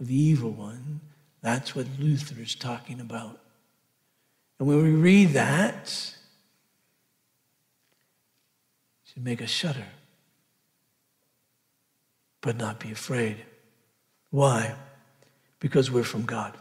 of 0.00 0.08
the 0.08 0.20
evil 0.20 0.50
one, 0.50 1.02
that's 1.40 1.76
what 1.76 1.86
Luther 2.00 2.42
is 2.42 2.56
talking 2.56 2.98
about. 2.98 3.38
And 4.58 4.66
when 4.66 4.82
we 4.82 4.90
read 4.90 5.34
that, 5.34 5.84
it 9.04 9.12
should 9.12 9.24
make 9.24 9.40
us 9.40 9.50
shudder 9.50 9.86
but 12.40 12.56
not 12.56 12.80
be 12.80 12.92
afraid. 12.92 13.36
Why? 14.30 14.74
Because 15.58 15.90
we're 15.90 16.04
from 16.04 16.24
God. 16.24 16.56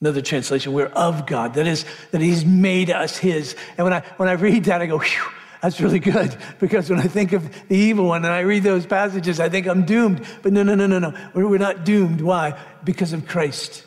Another 0.00 0.22
translation, 0.22 0.72
we're 0.72 0.86
of 0.86 1.26
God. 1.26 1.54
That 1.54 1.66
is, 1.66 1.84
that 2.10 2.20
He's 2.20 2.44
made 2.44 2.90
us 2.90 3.16
His. 3.16 3.54
And 3.76 3.84
when 3.84 3.92
I, 3.92 4.00
when 4.16 4.28
I 4.28 4.32
read 4.32 4.64
that, 4.64 4.82
I 4.82 4.86
go, 4.86 4.98
Phew, 4.98 5.30
that's 5.62 5.80
really 5.80 6.00
good. 6.00 6.36
Because 6.58 6.90
when 6.90 6.98
I 7.00 7.06
think 7.06 7.32
of 7.32 7.68
the 7.68 7.76
evil 7.76 8.06
one 8.06 8.24
and 8.24 8.32
I 8.32 8.40
read 8.40 8.62
those 8.62 8.86
passages, 8.86 9.40
I 9.40 9.48
think 9.48 9.66
I'm 9.66 9.84
doomed. 9.84 10.24
But 10.42 10.52
no, 10.52 10.62
no, 10.62 10.74
no, 10.74 10.86
no, 10.86 10.98
no. 10.98 11.14
We're 11.34 11.58
not 11.58 11.84
doomed. 11.84 12.20
Why? 12.20 12.58
Because 12.84 13.12
of 13.12 13.26
Christ. 13.26 13.84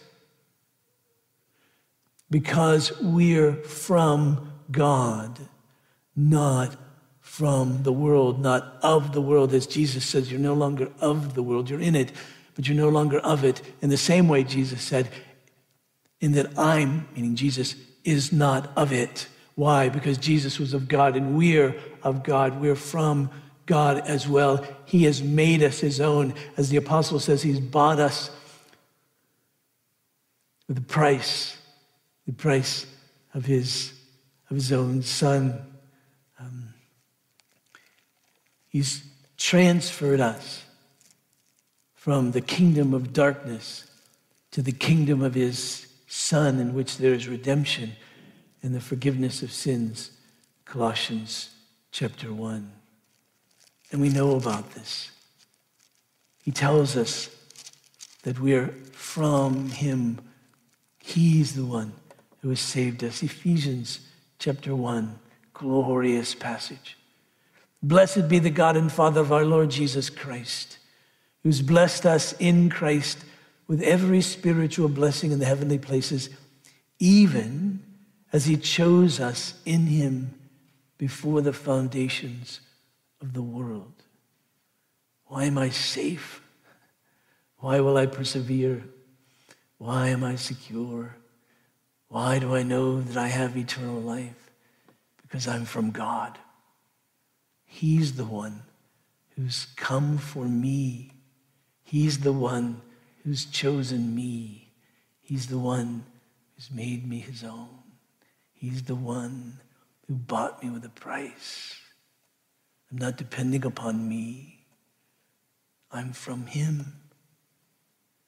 Because 2.29 2.97
we're 3.01 3.53
from 3.53 4.51
God, 4.71 5.37
not 6.15 6.75
from 7.35 7.83
the 7.83 7.91
world, 7.91 8.39
not 8.39 8.77
of 8.81 9.11
the 9.11 9.19
world. 9.19 9.53
As 9.53 9.67
Jesus 9.67 10.05
says, 10.05 10.31
you're 10.31 10.39
no 10.39 10.53
longer 10.53 10.89
of 11.01 11.33
the 11.33 11.43
world, 11.43 11.69
you're 11.69 11.81
in 11.81 11.93
it, 11.93 12.13
but 12.55 12.65
you're 12.65 12.77
no 12.77 12.87
longer 12.87 13.19
of 13.19 13.43
it. 13.43 13.61
In 13.81 13.89
the 13.89 13.97
same 13.97 14.29
way, 14.29 14.45
Jesus 14.45 14.81
said, 14.81 15.09
in 16.21 16.31
that 16.31 16.57
I'm, 16.57 17.09
meaning 17.13 17.35
Jesus, 17.35 17.75
is 18.05 18.31
not 18.31 18.71
of 18.77 18.93
it. 18.93 19.27
Why? 19.55 19.89
Because 19.89 20.17
Jesus 20.17 20.59
was 20.59 20.73
of 20.73 20.87
God 20.87 21.17
and 21.17 21.37
we're 21.37 21.75
of 22.03 22.23
God. 22.23 22.61
We're 22.61 22.73
from 22.73 23.29
God 23.65 24.07
as 24.07 24.29
well. 24.29 24.65
He 24.85 25.03
has 25.03 25.21
made 25.21 25.61
us 25.61 25.81
his 25.81 25.99
own. 25.99 26.35
As 26.55 26.69
the 26.69 26.77
apostle 26.77 27.19
says, 27.19 27.41
he's 27.41 27.59
bought 27.59 27.99
us 27.99 28.29
with 30.69 30.77
the 30.77 30.83
price, 30.83 31.57
the 32.25 32.31
price 32.31 32.85
of 33.33 33.45
his, 33.45 33.91
of 34.49 34.55
his 34.55 34.71
own 34.71 35.01
son. 35.01 35.59
Um, 36.39 36.69
he's 38.75 39.05
transferred 39.37 40.19
us 40.19 40.65
from 41.93 42.31
the 42.31 42.41
kingdom 42.41 42.93
of 42.93 43.13
darkness 43.13 43.89
to 44.51 44.61
the 44.61 44.73
kingdom 44.73 45.21
of 45.21 45.33
his 45.33 45.87
son 46.07 46.59
in 46.59 46.73
which 46.73 46.97
there 46.97 47.13
is 47.13 47.25
redemption 47.25 47.93
and 48.61 48.75
the 48.75 48.81
forgiveness 48.81 49.41
of 49.41 49.49
sins. 49.49 50.11
Colossians 50.65 51.51
chapter 51.93 52.33
1. 52.33 52.69
And 53.93 54.01
we 54.01 54.09
know 54.09 54.35
about 54.35 54.71
this. 54.71 55.09
He 56.43 56.51
tells 56.51 56.97
us 56.97 57.29
that 58.23 58.41
we 58.41 58.55
are 58.55 58.73
from 58.91 59.69
him. 59.69 60.19
He's 60.99 61.55
the 61.55 61.63
one 61.63 61.93
who 62.41 62.49
has 62.49 62.59
saved 62.59 63.05
us. 63.05 63.23
Ephesians 63.23 64.01
chapter 64.37 64.75
1, 64.75 65.17
glorious 65.53 66.35
passage. 66.35 66.97
Blessed 67.81 68.27
be 68.27 68.39
the 68.39 68.49
God 68.49 68.77
and 68.77 68.91
Father 68.91 69.21
of 69.21 69.31
our 69.31 69.45
Lord 69.45 69.69
Jesus 69.69 70.09
Christ, 70.09 70.79
who's 71.43 71.61
blessed 71.61 72.05
us 72.05 72.33
in 72.39 72.69
Christ 72.69 73.19
with 73.67 73.81
every 73.81 74.21
spiritual 74.21 74.89
blessing 74.89 75.31
in 75.31 75.39
the 75.39 75.45
heavenly 75.45 75.77
places, 75.77 76.29
even 76.99 77.83
as 78.31 78.45
He 78.45 78.57
chose 78.57 79.19
us 79.19 79.53
in 79.65 79.87
Him 79.87 80.33
before 80.97 81.41
the 81.41 81.53
foundations 81.53 82.61
of 83.21 83.33
the 83.33 83.41
world. 83.41 83.93
Why 85.27 85.45
am 85.45 85.57
I 85.57 85.69
safe? 85.69 86.41
Why 87.57 87.79
will 87.79 87.97
I 87.97 88.05
persevere? 88.05 88.83
Why 89.77 90.09
am 90.09 90.23
I 90.23 90.35
secure? 90.35 91.15
Why 92.07 92.39
do 92.39 92.55
I 92.55 92.63
know 92.63 93.01
that 93.01 93.17
I 93.17 93.27
have 93.27 93.57
eternal 93.57 93.99
life? 93.99 94.51
Because 95.21 95.47
I'm 95.47 95.65
from 95.65 95.91
God. 95.91 96.37
He's 97.75 98.13
the 98.13 98.23
one 98.23 98.63
who's 99.35 99.67
come 99.75 100.17
for 100.17 100.45
me. 100.45 101.11
He's 101.83 102.19
the 102.19 102.31
one 102.31 102.81
who's 103.21 103.43
chosen 103.43 104.15
me. 104.15 104.71
He's 105.19 105.47
the 105.47 105.57
one 105.57 106.05
who's 106.55 106.71
made 106.71 107.05
me 107.05 107.19
his 107.19 107.43
own. 107.43 107.83
He's 108.53 108.83
the 108.83 108.95
one 108.95 109.59
who 110.07 110.13
bought 110.13 110.63
me 110.63 110.69
with 110.69 110.85
a 110.85 110.89
price. 110.89 111.75
I'm 112.89 112.97
not 112.97 113.17
depending 113.17 113.65
upon 113.65 114.07
me. 114.07 114.59
I'm 115.91 116.13
from 116.13 116.45
him. 116.45 117.01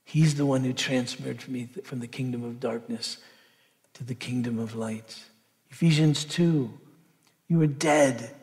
He's 0.04 0.36
the 0.36 0.46
one 0.46 0.66
who 0.66 0.74
transferred 0.74 1.48
me 1.48 1.70
from 1.86 2.02
the 2.02 2.08
kingdom 2.08 2.44
of 2.44 2.60
darkness 2.60 3.20
to 3.94 4.04
the 4.04 4.14
kingdom 4.14 4.60
of 4.60 4.76
light. 4.76 5.24
Ephesians 5.72 6.26
2 6.26 6.70
You 7.48 7.60
were 7.60 7.68
dead 7.68 8.34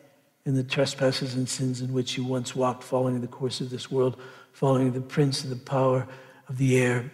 in 0.45 0.55
the 0.55 0.63
trespasses 0.63 1.33
and 1.33 1.49
sins 1.49 1.81
in 1.81 1.91
which 1.91 2.17
you 2.17 2.23
once 2.23 2.55
walked, 2.55 2.83
following 2.83 3.19
the 3.21 3.27
course 3.27 3.61
of 3.61 3.69
this 3.69 3.89
world, 3.89 4.15
following 4.51 4.91
the 4.93 5.01
prince 5.01 5.43
of 5.43 5.49
the 5.49 5.55
power 5.55 6.07
of 6.47 6.57
the 6.57 6.77
air, 6.77 7.11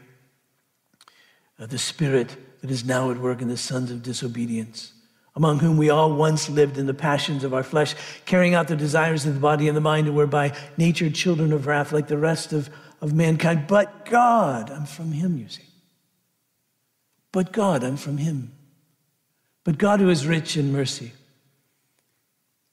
uh, 1.58 1.66
the 1.66 1.78
spirit 1.78 2.36
that 2.62 2.70
is 2.70 2.84
now 2.84 3.10
at 3.10 3.18
work 3.18 3.42
in 3.42 3.48
the 3.48 3.58
sons 3.58 3.90
of 3.90 4.04
disobedience, 4.04 4.94
among 5.36 5.60
whom 5.60 5.78
we 5.78 5.90
all 5.90 6.14
once 6.14 6.50
lived 6.50 6.78
in 6.78 6.88
the 6.88 6.94
passions 6.94 7.44
of 7.44 7.54
our 7.54 7.64
flesh, 7.64 7.96
carrying 8.26 8.54
out 8.54 8.68
the 8.68 8.76
desires 8.76 9.26
of 9.26 9.34
the 9.34 9.40
body 9.40 9.68
and 9.68 9.78
the 9.78 9.82
mind, 9.82 10.08
and 10.08 10.16
were 10.16 10.28
by 10.28 10.56
nature 10.78 11.10
children 11.10 11.54
of 11.54 11.68
wrath 11.68 11.94
like 11.94 12.08
the 12.08 12.18
rest 12.18 12.52
of, 12.52 12.70
of 13.00 13.14
mankind. 13.14 13.66
But 13.68 14.06
God, 14.06 14.70
I'm 14.70 14.86
from 14.86 15.14
Him, 15.14 15.38
you 15.38 15.48
see. 15.48 15.64
But 17.32 17.54
God, 17.54 17.82
I'm 17.84 17.96
from 17.96 18.18
Him. 18.18 18.52
But 19.64 19.78
God, 19.78 20.02
who 20.02 20.10
is 20.10 20.28
rich 20.28 20.58
in 20.58 20.74
mercy, 20.74 21.14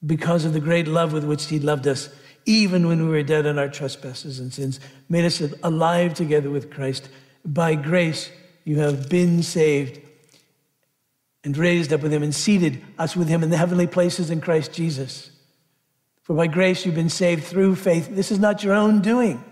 because 0.05 0.45
of 0.45 0.53
the 0.53 0.61
great 0.61 0.89
love 0.89 1.13
with 1.13 1.25
which 1.25 1.47
He 1.47 1.59
loved 1.59 1.87
us, 1.87 2.09
even 2.47 2.87
when 2.89 3.05
we 3.05 3.11
were 3.11 3.23
dead 3.23 3.47
in 3.47 3.59
our 3.59 3.69
trespasses 3.69 4.39
and 4.39 4.53
sins, 4.53 4.81
made 5.09 5.25
us 5.25 5.43
alive 5.63 6.15
together 6.15 6.51
with 6.51 6.71
Christ. 6.71 7.09
By 7.45 7.75
grace, 7.75 8.31
you 8.65 8.79
have 8.81 9.09
been 9.09 9.43
saved 9.43 10.01
and 11.45 11.57
raised 11.57 11.93
up 11.93 12.03
with 12.03 12.13
him 12.13 12.23
and 12.23 12.35
seated 12.35 12.83
us 12.99 13.17
with 13.17 13.29
him 13.29 13.43
in 13.43 13.51
the 13.51 13.57
heavenly 13.57 13.87
places 13.87 14.31
in 14.31 14.41
Christ 14.41 14.73
Jesus. 14.73 15.31
For 16.23 16.35
by 16.35 16.47
grace 16.47 16.85
you've 16.85 16.95
been 16.95 17.09
saved 17.09 17.45
through 17.45 17.77
faith. 17.77 18.09
This 18.11 18.31
is 18.31 18.39
not 18.39 18.63
your 18.63 18.75
own 18.75 19.01
doing, 19.01 19.43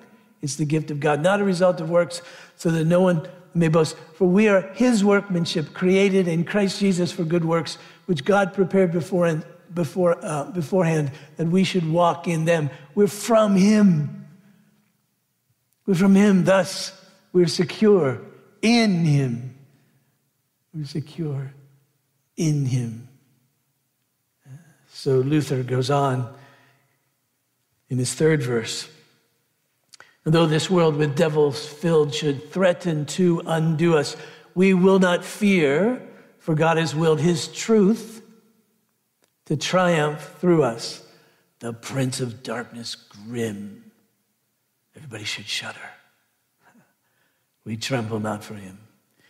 it's 0.42 0.56
the 0.56 0.64
gift 0.64 0.90
of 0.90 1.00
God, 1.00 1.22
not 1.22 1.40
a 1.40 1.44
result 1.44 1.80
of 1.80 1.88
works, 1.88 2.20
so 2.56 2.70
that 2.70 2.84
no 2.84 3.00
one 3.00 3.26
may 3.54 3.68
boast. 3.68 3.96
For 4.14 4.28
we 4.28 4.48
are 4.48 4.60
his 4.74 5.02
workmanship, 5.02 5.72
created 5.72 6.28
in 6.28 6.44
Christ 6.44 6.78
Jesus 6.78 7.12
for 7.12 7.24
good 7.24 7.44
works, 7.44 7.78
which 8.04 8.24
God 8.24 8.52
prepared 8.52 8.92
before 8.92 9.26
before, 9.76 10.16
uh, 10.24 10.50
beforehand 10.50 11.12
that 11.36 11.46
we 11.46 11.62
should 11.62 11.88
walk 11.88 12.26
in 12.26 12.46
them. 12.46 12.70
We're 12.96 13.06
from 13.06 13.54
Him. 13.54 14.26
We're 15.86 15.94
from 15.94 16.16
Him, 16.16 16.42
thus, 16.42 16.92
we're 17.32 17.46
secure 17.46 18.20
in 18.62 19.04
Him. 19.04 19.54
We're 20.74 20.86
secure 20.86 21.52
in 22.36 22.66
Him. 22.66 23.08
So 24.88 25.18
Luther 25.18 25.62
goes 25.62 25.90
on 25.90 26.34
in 27.90 27.98
his 27.98 28.14
third 28.14 28.42
verse. 28.42 28.88
And 30.24 30.34
Though 30.34 30.46
this 30.46 30.70
world 30.70 30.96
with 30.96 31.14
devils 31.14 31.64
filled 31.64 32.14
should 32.14 32.50
threaten 32.50 33.04
to 33.06 33.42
undo 33.46 33.96
us, 33.96 34.16
we 34.54 34.72
will 34.74 34.98
not 34.98 35.24
fear, 35.24 36.02
for 36.38 36.54
God 36.54 36.78
has 36.78 36.96
willed 36.96 37.20
His 37.20 37.46
truth 37.46 38.25
to 39.46 39.56
triumph 39.56 40.34
through 40.38 40.62
us. 40.62 41.02
The 41.60 41.72
prince 41.72 42.20
of 42.20 42.42
darkness, 42.42 42.94
grim. 42.94 43.90
Everybody 44.94 45.24
should 45.24 45.46
shudder. 45.46 45.78
We 47.64 47.76
tremble 47.76 48.20
not 48.20 48.44
for 48.44 48.54
him. 48.54 48.78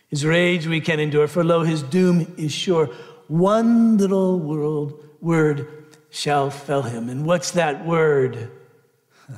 His 0.09 0.25
rage 0.25 0.67
we 0.67 0.81
can 0.81 0.99
endure, 0.99 1.27
for 1.27 1.43
lo, 1.43 1.63
his 1.63 1.81
doom 1.81 2.33
is 2.37 2.51
sure. 2.51 2.87
One 3.27 3.97
little 3.97 4.39
world, 4.39 5.03
word 5.21 5.67
shall 6.09 6.49
fell 6.49 6.83
him. 6.83 7.09
And 7.09 7.25
what's 7.25 7.51
that 7.51 7.85
word? 7.85 8.51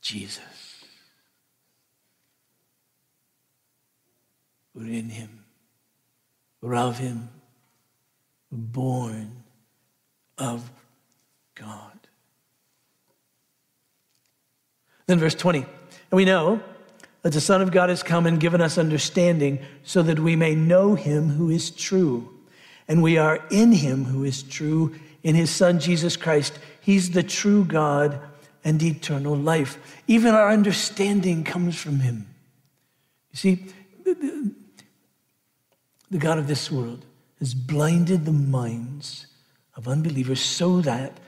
Jesus. 0.00 0.84
We're 4.74 4.92
in 4.92 5.10
him. 5.10 5.44
We're 6.60 6.76
of 6.76 6.98
him 6.98 7.28
born 8.50 9.42
of 10.38 10.70
God. 11.54 11.98
Then, 15.06 15.18
verse 15.18 15.34
20, 15.34 15.58
and 15.58 15.68
we 16.12 16.24
know 16.24 16.60
that 17.22 17.32
the 17.32 17.40
Son 17.40 17.60
of 17.60 17.70
God 17.70 17.88
has 17.88 18.02
come 18.02 18.26
and 18.26 18.40
given 18.40 18.60
us 18.60 18.78
understanding 18.78 19.58
so 19.82 20.02
that 20.02 20.18
we 20.18 20.36
may 20.36 20.54
know 20.54 20.94
him 20.94 21.30
who 21.30 21.50
is 21.50 21.70
true. 21.70 22.32
And 22.88 23.02
we 23.02 23.18
are 23.18 23.44
in 23.50 23.72
him 23.72 24.04
who 24.04 24.24
is 24.24 24.42
true, 24.42 24.98
in 25.22 25.34
his 25.34 25.50
Son, 25.50 25.78
Jesus 25.78 26.16
Christ. 26.16 26.58
He's 26.80 27.10
the 27.10 27.22
true 27.22 27.64
God 27.64 28.20
and 28.64 28.82
eternal 28.82 29.36
life. 29.36 29.78
Even 30.06 30.34
our 30.34 30.50
understanding 30.50 31.44
comes 31.44 31.80
from 31.80 32.00
him. 32.00 32.26
You 33.32 33.36
see, 33.36 33.66
the, 34.04 34.54
God 36.18 36.38
of 36.38 36.46
this 36.46 36.70
world 36.70 37.04
has 37.40 37.54
blinded 37.54 38.24
the 38.24 38.32
minds 38.32 39.26
of 39.74 39.88
unbelievers 39.88 40.40
so 40.40 40.80
that 40.82 41.18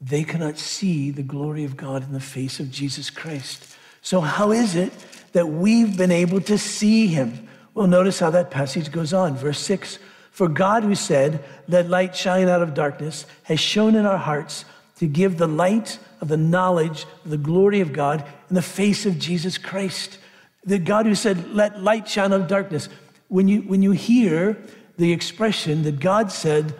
they 0.00 0.22
cannot 0.22 0.58
see 0.58 1.10
the 1.10 1.22
glory 1.22 1.64
of 1.64 1.76
God 1.76 2.02
in 2.02 2.12
the 2.12 2.20
face 2.20 2.60
of 2.60 2.70
Jesus 2.70 3.08
Christ. 3.08 3.76
So, 4.02 4.20
how 4.20 4.50
is 4.50 4.76
it 4.76 4.92
that 5.32 5.48
we've 5.48 5.96
been 5.96 6.10
able 6.10 6.40
to 6.42 6.58
see 6.58 7.06
him? 7.06 7.48
Well, 7.74 7.86
notice 7.86 8.18
how 8.18 8.30
that 8.30 8.50
passage 8.50 8.92
goes 8.92 9.14
on. 9.14 9.36
Verse 9.36 9.60
6 9.60 9.98
For 10.30 10.48
God, 10.48 10.82
who 10.82 10.94
said, 10.94 11.42
Let 11.68 11.88
light 11.88 12.14
shine 12.14 12.48
out 12.48 12.62
of 12.62 12.74
darkness, 12.74 13.24
has 13.44 13.60
shone 13.60 13.94
in 13.94 14.04
our 14.04 14.18
hearts 14.18 14.64
to 14.98 15.06
give 15.06 15.38
the 15.38 15.48
light 15.48 15.98
of 16.20 16.28
the 16.28 16.36
knowledge 16.36 17.06
of 17.24 17.30
the 17.30 17.38
glory 17.38 17.80
of 17.80 17.92
God 17.92 18.24
in 18.48 18.54
the 18.54 18.62
face 18.62 19.06
of 19.06 19.18
Jesus 19.18 19.56
Christ. 19.56 20.18
The 20.64 20.78
God 20.78 21.06
who 21.06 21.14
said, 21.14 21.54
Let 21.54 21.82
light 21.82 22.08
shine 22.08 22.32
out 22.32 22.40
of 22.42 22.48
darkness. 22.48 22.88
When 23.28 23.48
you, 23.48 23.60
when 23.62 23.82
you 23.82 23.92
hear 23.92 24.58
the 24.96 25.12
expression 25.12 25.82
that 25.82 26.00
God 26.00 26.30
said, 26.30 26.74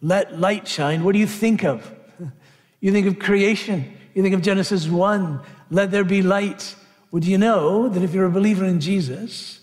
Let 0.00 0.38
light 0.38 0.66
shine, 0.66 1.04
what 1.04 1.12
do 1.12 1.18
you 1.18 1.26
think 1.26 1.64
of? 1.64 1.94
You 2.80 2.92
think 2.92 3.08
of 3.08 3.18
creation. 3.18 3.92
You 4.14 4.22
think 4.22 4.36
of 4.36 4.42
Genesis 4.42 4.86
1, 4.86 5.40
let 5.70 5.90
there 5.90 6.04
be 6.04 6.22
light. 6.22 6.76
Would 7.10 7.24
you 7.24 7.38
know 7.38 7.88
that 7.88 8.02
if 8.02 8.14
you're 8.14 8.26
a 8.26 8.30
believer 8.30 8.64
in 8.64 8.80
Jesus, 8.80 9.60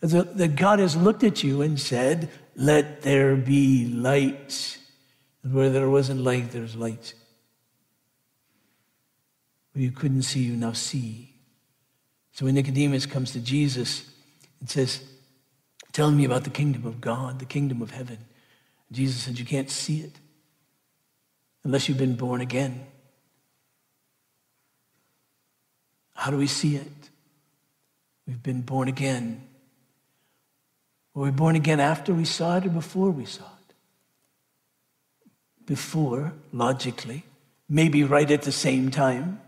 that 0.00 0.56
God 0.56 0.78
has 0.78 0.96
looked 0.96 1.24
at 1.24 1.42
you 1.42 1.62
and 1.62 1.80
said, 1.80 2.30
Let 2.54 3.02
there 3.02 3.36
be 3.36 3.86
light. 3.86 4.78
And 5.42 5.54
where 5.54 5.70
there 5.70 5.88
wasn't 5.88 6.20
light, 6.20 6.50
there's 6.50 6.76
light. 6.76 7.14
Where 9.72 9.82
you 9.82 9.90
couldn't 9.90 10.22
see, 10.22 10.40
you 10.40 10.56
now 10.56 10.72
see. 10.72 11.34
So 12.32 12.44
when 12.44 12.54
Nicodemus 12.54 13.06
comes 13.06 13.32
to 13.32 13.40
Jesus 13.40 14.10
and 14.60 14.68
says, 14.68 15.02
Tell 15.96 16.10
me 16.10 16.26
about 16.26 16.44
the 16.44 16.50
kingdom 16.50 16.84
of 16.84 17.00
God, 17.00 17.38
the 17.38 17.46
kingdom 17.46 17.80
of 17.80 17.90
heaven. 17.90 18.18
Jesus 18.92 19.22
said, 19.22 19.38
You 19.38 19.46
can't 19.46 19.70
see 19.70 20.00
it 20.00 20.12
unless 21.64 21.88
you've 21.88 21.96
been 21.96 22.16
born 22.16 22.42
again. 22.42 22.86
How 26.12 26.30
do 26.30 26.36
we 26.36 26.48
see 26.48 26.76
it? 26.76 26.92
We've 28.26 28.42
been 28.42 28.60
born 28.60 28.88
again. 28.88 29.40
Were 31.14 31.24
we 31.24 31.30
born 31.30 31.56
again 31.56 31.80
after 31.80 32.12
we 32.12 32.26
saw 32.26 32.58
it 32.58 32.66
or 32.66 32.68
before 32.68 33.10
we 33.10 33.24
saw 33.24 33.44
it? 33.44 33.74
Before, 35.64 36.34
logically, 36.52 37.24
maybe 37.70 38.04
right 38.04 38.30
at 38.30 38.42
the 38.42 38.52
same 38.52 38.90
time. 38.90 39.40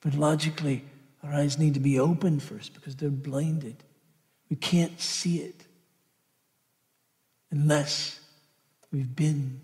But 0.00 0.14
logically, 0.14 0.84
our 1.22 1.34
eyes 1.34 1.58
need 1.58 1.74
to 1.74 1.80
be 1.80 2.00
opened 2.00 2.42
first 2.42 2.72
because 2.72 2.96
they're 2.96 3.10
blinded. 3.10 3.84
We 4.52 4.56
can't 4.56 5.00
see 5.00 5.38
it 5.38 5.64
unless 7.50 8.20
we've 8.92 9.16
been 9.16 9.62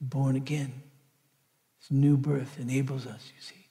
born 0.00 0.34
again. 0.34 0.82
This 1.78 1.92
new 1.92 2.16
birth 2.16 2.58
enables 2.58 3.06
us, 3.06 3.30
you 3.36 3.40
see, 3.40 3.68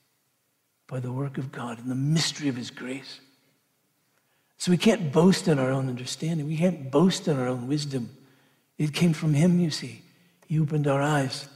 by 0.87 1.01
the 1.01 1.11
work 1.11 1.37
of 1.37 1.51
God 1.51 1.79
and 1.79 1.91
the 1.91 1.95
mystery 1.95 2.47
of 2.47 2.55
His 2.55 2.71
grace. 2.71 3.19
So 4.57 4.71
we 4.71 4.77
can't 4.77 5.11
boast 5.11 5.49
in 5.49 5.59
our 5.59 5.71
own 5.71 5.89
understanding. 5.89 6.47
We 6.47 6.55
can't 6.55 6.89
boast 6.89 7.27
in 7.27 7.37
our 7.37 7.49
own 7.49 7.67
wisdom. 7.67 8.15
It 8.77 8.93
came 8.93 9.11
from 9.11 9.33
Him, 9.33 9.59
you 9.59 9.71
see. 9.71 10.03
He 10.47 10.57
opened 10.57 10.87
our 10.87 11.01
eyes 11.01 11.49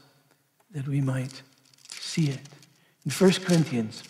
that 0.71 0.89
we 0.89 0.99
might 0.99 1.41
see 1.89 2.27
it. 2.27 2.41
In 3.05 3.12
1 3.12 3.31
Corinthians, 3.45 4.03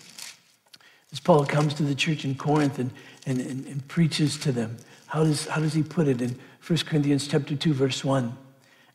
as 1.12 1.19
Paul 1.19 1.45
comes 1.45 1.75
to 1.75 1.84
the 1.84 1.93
church 1.93 2.25
in 2.25 2.34
Corinth 2.34 2.80
and, 2.80 2.89
and, 3.30 3.39
and, 3.39 3.65
and 3.68 3.88
preaches 3.88 4.38
to 4.39 4.52
them, 4.52 4.78
how 5.06 5.24
does, 5.24 5.48
how 5.48 5.62
does 5.62 5.74
he 5.74 5.84
put 5.84 6.08
it 6.08 6.22
in 6.22 6.38
1 6.65 6.80
Corinthians 6.80 7.28
chapter 7.28 7.56
2, 7.56 7.74
verse 7.74 8.04
1? 8.04 8.36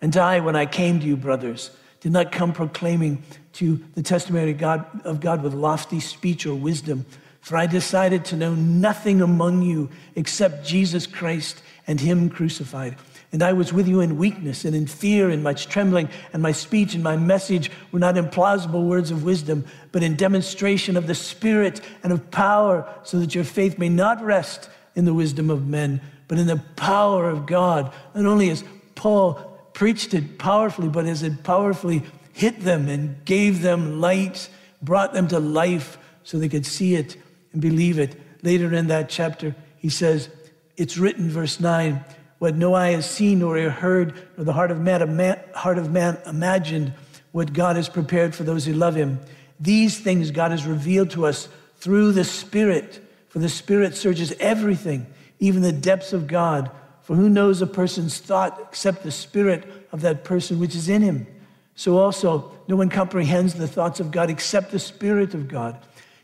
And 0.01 0.17
I, 0.17 0.41
when 0.41 0.57
I 0.57 0.67
came 0.67 0.99
to 1.01 1.07
you, 1.07 1.17
brothers, 1.17 1.71
did 2.01 2.13
not 2.13 2.33
come 2.33 2.53
proclaiming 2.53 3.23
to 3.55 3.83
the 3.95 4.03
testimony 4.03 4.51
of 4.51 4.59
God, 4.59 5.01
of 5.05 5.21
God 5.21 5.43
with 5.43 5.55
lofty 5.55 6.01
speech 6.01 6.47
or 6.47 6.55
wisdom, 6.55 7.07
for 7.41 7.57
I 7.57 7.67
decided 7.67 8.25
to 8.27 8.37
know 8.37 8.55
nothing 8.55 9.23
among 9.23 9.63
you 9.63 9.89
except 10.17 10.67
Jesus 10.67 11.07
Christ 11.07 11.63
and 11.87 12.01
Him 12.01 12.29
crucified. 12.29 12.97
And 13.35 13.43
I 13.43 13.53
was 13.53 13.73
with 13.73 13.89
you 13.89 13.99
in 13.99 14.17
weakness 14.17 14.65
and 14.65 14.77
in 14.77 14.87
fear 14.87 15.29
and 15.29 15.43
much 15.43 15.67
trembling, 15.67 16.09
and 16.33 16.41
my 16.41 16.53
speech 16.53 16.95
and 16.95 17.03
my 17.03 17.17
message 17.17 17.69
were 17.91 17.99
not 17.99 18.17
in 18.17 18.29
plausible 18.29 18.85
words 18.85 19.11
of 19.11 19.25
wisdom, 19.25 19.65
but 19.91 20.05
in 20.05 20.15
demonstration 20.15 20.97
of 20.97 21.09
the 21.09 21.17
Spirit 21.17 21.81
and 22.05 22.13
of 22.13 22.31
power, 22.31 22.89
so 23.03 23.19
that 23.19 23.35
your 23.35 23.43
faith 23.43 23.77
may 23.77 23.89
not 23.89 24.23
rest 24.23 24.71
in 24.95 25.05
the 25.05 25.13
wisdom 25.13 25.51
of 25.51 25.67
men, 25.67 26.01
but 26.29 26.39
in 26.39 26.47
the 26.47 26.63
power 26.77 27.29
of 27.29 27.45
God. 27.45 27.93
Not 28.15 28.25
only 28.25 28.51
as 28.51 28.63
Paul 28.95 29.35
preached 29.73 30.15
it 30.15 30.39
powerfully, 30.39 30.89
but 30.89 31.07
as 31.07 31.25
it 31.25 31.43
powerfully 31.43 32.05
hit 32.35 32.61
them 32.61 32.89
and 32.89 33.25
gave 33.25 33.63
them 33.63 34.01
light, 34.01 34.49
brought 34.81 35.13
them 35.13 35.27
to 35.27 35.41
life 35.41 35.99
so 36.23 36.39
they 36.39 36.49
could 36.49 36.67
see 36.67 36.95
it 36.95 37.17
and 37.53 37.61
believe 37.61 37.99
it. 37.99 38.15
Later 38.45 38.73
in 38.73 38.87
that 38.87 39.09
chapter, 39.09 39.57
he 39.77 39.89
says, 39.89 40.29
It's 40.77 40.97
written, 40.97 41.29
verse 41.29 41.59
9, 41.59 42.05
what 42.39 42.55
no 42.55 42.75
eye 42.75 42.91
has 42.91 43.09
seen 43.09 43.39
nor 43.39 43.57
ear 43.57 43.71
heard, 43.71 44.15
nor 44.37 44.45
the 44.45 44.53
heart 44.53 44.71
of 44.71 44.81
man, 44.81 45.41
heart 45.55 45.79
of 45.79 45.91
man 45.91 46.19
imagined, 46.27 46.93
what 47.33 47.53
God 47.53 47.77
has 47.77 47.89
prepared 47.89 48.35
for 48.35 48.45
those 48.45 48.65
who 48.65 48.73
love 48.73 48.95
him. 48.95 49.19
These 49.59 49.99
things 49.99 50.31
God 50.31 50.51
has 50.51 50.67
revealed 50.67 51.11
to 51.11 51.27
us 51.27 51.49
through 51.77 52.13
the 52.13 52.25
Spirit, 52.25 53.01
for 53.29 53.39
the 53.39 53.49
Spirit 53.49 53.95
searches 53.95 54.33
everything, 54.39 55.07
even 55.41 55.63
the 55.63 55.73
depths 55.73 56.13
of 56.13 56.27
God. 56.27 56.71
For 57.03 57.17
who 57.17 57.29
knows 57.29 57.61
a 57.61 57.67
person's 57.67 58.19
thought 58.19 58.59
except 58.63 59.03
the 59.03 59.11
spirit 59.11 59.87
of 59.93 60.01
that 60.01 60.25
person 60.25 60.59
which 60.59 60.75
is 60.75 60.89
in 60.89 61.03
him? 61.03 61.27
So 61.75 61.99
also, 61.99 62.53
no 62.69 62.77
one 62.77 62.89
comprehends 62.89 63.55
the 63.55 63.69
thoughts 63.69 64.01
of 64.01 64.11
God 64.11 64.31
except 64.31 64.71
the 64.71 64.79
Spirit 64.79 65.35
of 65.35 65.49
God. 65.49 65.79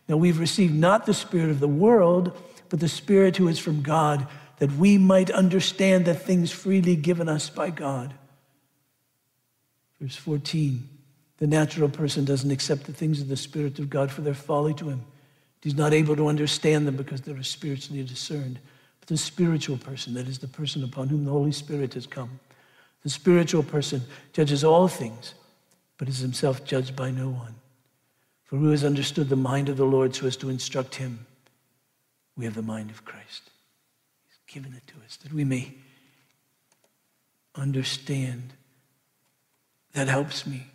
Now, 0.09 0.17
we've 0.17 0.39
received 0.39 0.75
not 0.75 1.07
the 1.07 1.15
Spirit 1.15 1.51
of 1.51 1.61
the 1.61 1.69
world, 1.69 2.33
but 2.69 2.81
the 2.81 2.89
Spirit 2.89 3.37
who 3.37 3.49
is 3.49 3.59
from 3.59 3.83
God, 3.83 4.27
that 4.61 4.73
we 4.73 4.99
might 4.99 5.31
understand 5.31 6.05
the 6.05 6.15
things 6.15 6.53
freely 6.53 6.95
given 6.95 7.29
us 7.29 7.49
by 7.51 7.71
God. 7.71 8.15
Verse 10.01 10.17
14 10.17 10.87
The 11.39 11.47
natural 11.47 11.89
person 11.89 12.25
doesn't 12.25 12.51
accept 12.51 12.85
the 12.85 12.93
things 12.93 13.21
of 13.21 13.29
the 13.29 13.37
Spirit 13.37 13.79
of 13.79 13.91
God 13.91 14.11
for 14.11 14.21
their 14.21 14.35
folly 14.35 14.75
to 14.75 14.91
him. 14.91 15.03
He's 15.63 15.75
not 15.75 15.95
able 15.95 16.15
to 16.15 16.29
understand 16.29 16.87
them 16.87 16.97
because 16.97 17.23
they're 17.23 17.43
spiritually 17.43 18.03
discerned 18.03 18.61
But 19.01 19.09
the 19.09 19.17
spiritual 19.17 19.79
person, 19.79 20.15
that 20.15 20.29
is 20.29 20.39
the 20.39 20.49
person 20.49 20.85
upon 20.85 21.09
whom 21.09 21.25
the 21.25 21.31
Holy 21.33 21.53
Spirit 21.53 21.95
has 21.95 22.07
come. 22.07 22.39
The 23.03 23.11
spiritual 23.11 23.63
person 23.63 24.03
judges 24.35 24.63
all 24.63 24.89
things, 24.89 25.35
but 25.97 26.09
is 26.09 26.19
himself 26.19 26.65
judged 26.65 26.95
by 26.95 27.11
no 27.11 27.31
one. 27.31 27.55
For 28.45 28.57
who 28.59 28.71
has 28.71 28.85
understood 28.85 29.31
the 29.31 29.37
mind 29.37 29.71
of 29.71 29.79
the 29.79 29.87
Lord 29.87 30.15
so 30.15 30.27
as 30.27 30.37
to 30.39 30.51
instruct 30.51 30.97
him? 30.97 31.27
We 32.37 32.45
have 32.45 32.55
the 32.55 32.63
mind 32.63 32.91
of 32.91 33.07
Christ. 33.07 33.51
Given 34.53 34.75
it 34.75 34.85
to 34.89 34.95
us 35.07 35.17
that 35.19 35.33
we 35.33 35.45
may 35.45 35.75
understand. 37.55 38.53
That 39.93 40.09
helps 40.09 40.45
me. 40.45 40.67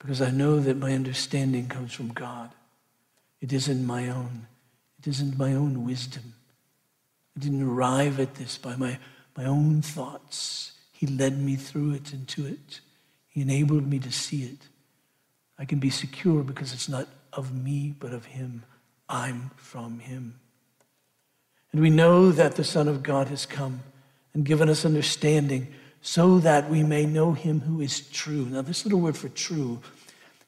Because 0.00 0.20
I 0.20 0.30
know 0.30 0.58
that 0.58 0.76
my 0.76 0.92
understanding 0.92 1.68
comes 1.68 1.92
from 1.92 2.08
God. 2.08 2.50
It 3.40 3.52
isn't 3.52 3.86
my 3.86 4.08
own. 4.08 4.48
It 4.98 5.06
isn't 5.06 5.38
my 5.38 5.54
own 5.54 5.84
wisdom. 5.84 6.34
I 7.36 7.40
didn't 7.40 7.62
arrive 7.62 8.18
at 8.18 8.34
this 8.34 8.58
by 8.58 8.74
my, 8.74 8.98
my 9.36 9.44
own 9.44 9.82
thoughts. 9.82 10.72
He 10.90 11.06
led 11.06 11.38
me 11.38 11.54
through 11.54 11.92
it 11.92 12.12
and 12.12 12.26
to 12.28 12.46
it. 12.46 12.80
He 13.28 13.42
enabled 13.42 13.86
me 13.86 14.00
to 14.00 14.10
see 14.10 14.42
it. 14.42 14.68
I 15.58 15.64
can 15.64 15.78
be 15.78 15.90
secure 15.90 16.42
because 16.42 16.72
it's 16.72 16.88
not 16.88 17.06
of 17.32 17.54
me, 17.54 17.94
but 18.00 18.12
of 18.12 18.24
Him. 18.24 18.64
I'm 19.10 19.50
from 19.56 19.98
Him. 19.98 20.40
And 21.72 21.82
we 21.82 21.90
know 21.90 22.30
that 22.32 22.56
the 22.56 22.64
Son 22.64 22.88
of 22.88 23.02
God 23.02 23.28
has 23.28 23.44
come 23.44 23.80
and 24.32 24.44
given 24.44 24.68
us 24.68 24.84
understanding 24.84 25.74
so 26.00 26.38
that 26.38 26.70
we 26.70 26.82
may 26.82 27.04
know 27.04 27.32
Him 27.32 27.60
who 27.60 27.80
is 27.80 28.00
true. 28.08 28.46
Now, 28.46 28.62
this 28.62 28.84
little 28.84 29.00
word 29.00 29.16
for 29.16 29.28
true 29.28 29.80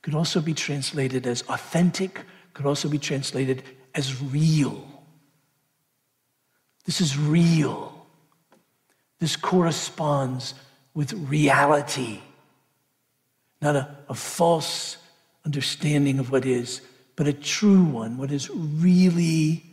could 0.01 0.15
also 0.15 0.41
be 0.41 0.55
translated 0.55 1.27
as 1.27 1.43
authentic, 1.43 2.23
could 2.55 2.67
also 2.67 2.89
be 2.89 2.99
translated 2.99 3.63
as 3.95 4.23
real. 4.23 4.89
This 6.85 7.01
is 7.01 7.19
real. 7.19 8.07
This 9.21 9.37
corresponds 9.37 10.55
with 10.95 11.13
reality, 11.13 12.21
not 13.61 13.77
a, 13.77 13.97
a 14.09 14.15
false 14.15 14.97
understanding 15.45 16.19
of 16.19 16.33
what 16.33 16.45
is, 16.45 16.81
but 17.17 17.27
a 17.27 17.33
true 17.33 17.85
one, 17.85 18.17
what 18.17 18.33
is 18.33 18.51
really 18.51 19.65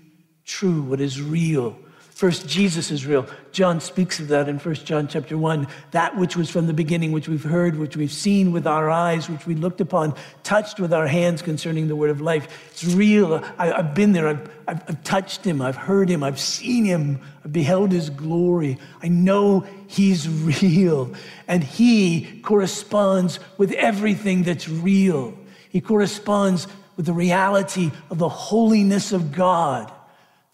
true, 0.45 0.81
what 0.81 0.99
is 0.99 1.21
real. 1.21 1.77
First, 2.19 2.49
Jesus 2.49 2.91
is 2.91 3.05
real. 3.05 3.25
John 3.53 3.79
speaks 3.79 4.19
of 4.19 4.27
that 4.27 4.49
in 4.49 4.59
First 4.59 4.85
John 4.85 5.07
chapter 5.07 5.37
1. 5.37 5.65
That 5.91 6.17
which 6.17 6.35
was 6.35 6.49
from 6.49 6.67
the 6.67 6.73
beginning, 6.73 7.13
which 7.13 7.29
we've 7.29 7.45
heard, 7.45 7.77
which 7.77 7.95
we've 7.95 8.11
seen 8.11 8.51
with 8.51 8.67
our 8.67 8.89
eyes, 8.89 9.29
which 9.29 9.47
we 9.47 9.55
looked 9.55 9.79
upon, 9.79 10.15
touched 10.43 10.81
with 10.81 10.91
our 10.91 11.07
hands 11.07 11.41
concerning 11.41 11.87
the 11.87 11.95
word 11.95 12.09
of 12.09 12.19
life. 12.19 12.69
It's 12.71 12.83
real. 12.83 13.41
I, 13.57 13.67
have 13.67 13.95
been 13.95 14.11
there. 14.11 14.27
I've, 14.27 14.51
I've, 14.67 14.83
I've 14.89 15.03
touched 15.05 15.45
him. 15.45 15.61
I've 15.61 15.77
heard 15.77 16.09
him. 16.09 16.21
I've 16.21 16.41
seen 16.41 16.83
him. 16.83 17.21
I've 17.45 17.53
beheld 17.53 17.93
his 17.93 18.09
glory. 18.09 18.77
I 19.01 19.07
know 19.07 19.65
he's 19.87 20.27
real. 20.61 21.13
And 21.47 21.63
he 21.63 22.41
corresponds 22.41 23.39
with 23.57 23.71
everything 23.71 24.43
that's 24.43 24.67
real. 24.67 25.39
He 25.69 25.79
corresponds 25.79 26.67
with 26.99 27.05
the 27.05 27.13
reality 27.13 27.91
of 28.09 28.17
the 28.17 28.27
holiness 28.27 29.13
of 29.13 29.31
God 29.31 29.89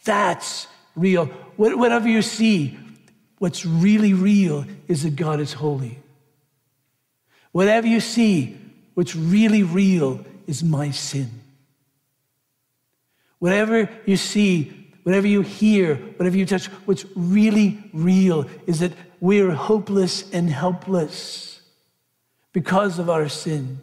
That's 0.03 0.67
real. 0.95 1.25
Whatever 1.55 2.07
you 2.07 2.21
see, 2.21 2.77
what's 3.39 3.65
really 3.65 4.13
real 4.13 4.63
is 4.87 5.01
that 5.01 5.15
God 5.15 5.39
is 5.39 5.53
holy. 5.53 5.97
Whatever 7.51 7.87
you 7.87 7.99
see, 7.99 8.55
what's 8.93 9.15
really 9.15 9.63
real 9.63 10.23
is 10.45 10.63
my 10.63 10.91
sin. 10.91 11.31
Whatever 13.39 13.89
you 14.05 14.15
see, 14.15 14.91
whatever 15.01 15.25
you 15.25 15.41
hear, 15.41 15.95
whatever 15.95 16.37
you 16.37 16.45
touch, 16.45 16.67
what's 16.85 17.05
really 17.15 17.89
real 17.91 18.45
is 18.67 18.81
that 18.81 18.91
we're 19.19 19.49
hopeless 19.49 20.29
and 20.31 20.51
helpless 20.51 21.61
because 22.53 22.99
of 22.99 23.09
our 23.09 23.29
sin 23.29 23.79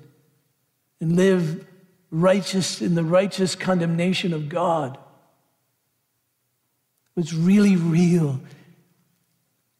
and 1.01 1.17
live 1.17 1.67
righteous 2.13 2.81
in 2.83 2.95
the 2.95 3.03
righteous 3.03 3.57
condemnation 3.57 4.33
of 4.33 4.49
God. 4.49 4.99
What's 7.15 7.33
really 7.33 7.75
real 7.75 8.39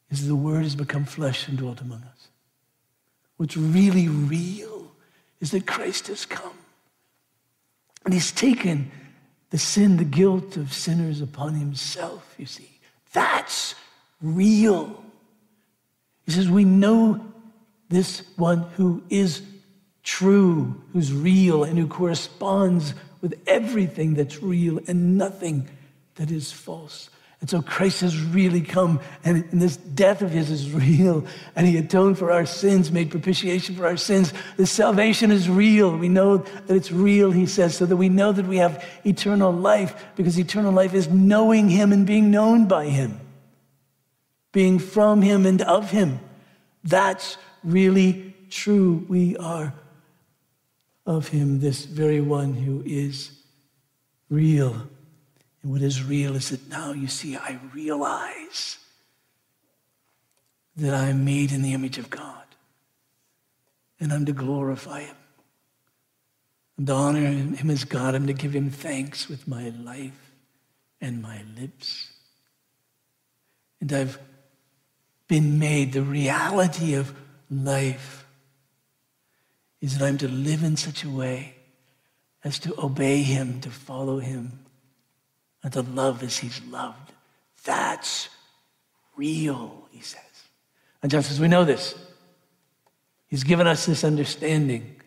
is 0.09 0.27
the 0.27 0.35
Word 0.35 0.63
has 0.63 0.75
become 0.75 1.05
flesh 1.05 1.47
and 1.47 1.57
dwelt 1.57 1.79
among 1.79 2.01
us. 2.01 2.27
What's 3.37 3.55
really 3.55 4.07
real 4.07 4.91
is 5.39 5.51
that 5.51 5.65
Christ 5.65 6.07
has 6.07 6.25
come. 6.25 6.53
And 8.03 8.13
He's 8.13 8.31
taken 8.31 8.91
the 9.51 9.57
sin, 9.57 9.97
the 9.97 10.03
guilt 10.03 10.57
of 10.57 10.73
sinners 10.73 11.21
upon 11.21 11.53
Himself, 11.53 12.35
you 12.37 12.47
see. 12.47 12.79
That's 13.13 13.75
real. 14.21 15.03
He 16.25 16.31
says, 16.31 16.49
We 16.49 16.63
know 16.63 17.23
this 17.89 18.23
one 18.37 18.63
who 18.75 19.03
is 19.09 19.43
true, 20.03 20.81
who's 20.91 21.11
real, 21.13 21.63
and 21.63 21.77
who 21.77 21.87
corresponds 21.87 22.93
with 23.21 23.39
everything 23.47 24.13
that's 24.13 24.43
real 24.43 24.79
and 24.87 25.17
nothing 25.17 25.67
that 26.15 26.29
is 26.29 26.51
false. 26.51 27.09
And 27.43 27.49
so 27.49 27.61
Christ 27.61 27.99
has 28.01 28.17
really 28.17 28.61
come, 28.61 29.01
and, 29.25 29.43
this 29.51 29.75
death 29.75 30.21
of 30.21 30.31
his 30.31 30.49
is 30.49 30.71
real, 30.73 31.25
and 31.55 31.67
he 31.67 31.77
atoned 31.77 32.17
for 32.17 32.31
our 32.31 32.45
sins, 32.45 32.89
made 32.91 33.11
propitiation 33.11 33.75
for 33.75 33.85
our 33.85 33.97
sins. 33.97 34.33
This 34.55 34.71
salvation 34.71 35.31
is 35.31 35.49
real. 35.49 35.97
We 35.97 36.07
know 36.07 36.37
that 36.37 36.73
it's 36.73 36.91
real, 36.91 37.31
he 37.31 37.45
says, 37.45 37.75
so 37.75 37.85
that 37.85 37.97
we 37.97 38.07
know 38.07 38.31
that 38.31 38.47
we 38.47 38.57
have 38.57 38.85
eternal 39.05 39.51
life, 39.51 40.05
because 40.15 40.39
eternal 40.39 40.71
life 40.71 40.93
is 40.93 41.09
knowing 41.09 41.67
him 41.67 41.91
and 41.91 42.07
being 42.07 42.31
known 42.31 42.65
by 42.65 42.85
him, 42.85 43.19
being 44.53 44.79
from 44.79 45.21
him 45.21 45.45
and 45.45 45.61
of 45.63 45.91
him. 45.91 46.21
That's 46.85 47.37
really 47.61 48.35
true. 48.49 49.05
We 49.09 49.35
are 49.35 49.73
of 51.05 51.27
him, 51.27 51.59
this 51.59 51.85
very 51.85 52.21
one 52.21 52.53
who 52.53 52.81
is 52.85 53.31
real. 54.29 54.87
And 55.61 55.71
what 55.71 55.81
is 55.81 56.03
real 56.03 56.35
is 56.35 56.49
that 56.49 56.69
now 56.69 56.91
you 56.91 57.07
see, 57.07 57.35
I 57.35 57.59
realize 57.73 58.77
that 60.75 60.93
I 60.93 61.09
am 61.09 61.23
made 61.23 61.51
in 61.51 61.61
the 61.61 61.73
image 61.73 61.97
of 61.97 62.09
God. 62.09 62.43
And 63.99 64.11
I'm 64.11 64.25
to 64.25 64.33
glorify 64.33 65.01
Him. 65.01 65.15
I'm 66.77 66.85
to 66.87 66.93
honor 66.93 67.19
Him 67.19 67.69
as 67.69 67.83
God. 67.83 68.15
I'm 68.15 68.27
to 68.27 68.33
give 68.33 68.53
Him 68.53 68.69
thanks 68.69 69.29
with 69.29 69.47
my 69.47 69.69
life 69.69 70.33
and 70.99 71.21
my 71.21 71.41
lips. 71.57 72.11
And 73.79 73.93
I've 73.93 74.19
been 75.27 75.59
made 75.59 75.93
the 75.93 76.01
reality 76.01 76.95
of 76.95 77.13
life 77.49 78.22
is 79.83 79.99
that 79.99 80.07
I'm 80.07 80.17
to 80.17 80.27
live 80.27 80.63
in 80.63 80.77
such 80.77 81.03
a 81.03 81.09
way 81.09 81.53
as 82.43 82.57
to 82.59 82.73
obey 82.81 83.21
Him, 83.21 83.61
to 83.61 83.69
follow 83.69 84.17
Him 84.17 84.63
and 85.63 85.71
to 85.73 85.81
love 85.81 86.21
as 86.21 86.37
he's 86.37 86.61
loved. 86.69 87.13
That's 87.63 88.29
real, 89.15 89.87
he 89.91 90.01
says. 90.01 90.21
And 91.01 91.11
just 91.11 91.31
as 91.31 91.39
we 91.39 91.47
know 91.47 91.63
this, 91.63 91.95
he's 93.27 93.43
given 93.43 93.65
us 93.65 93.85
this 93.85 94.03
understanding. 94.03 95.01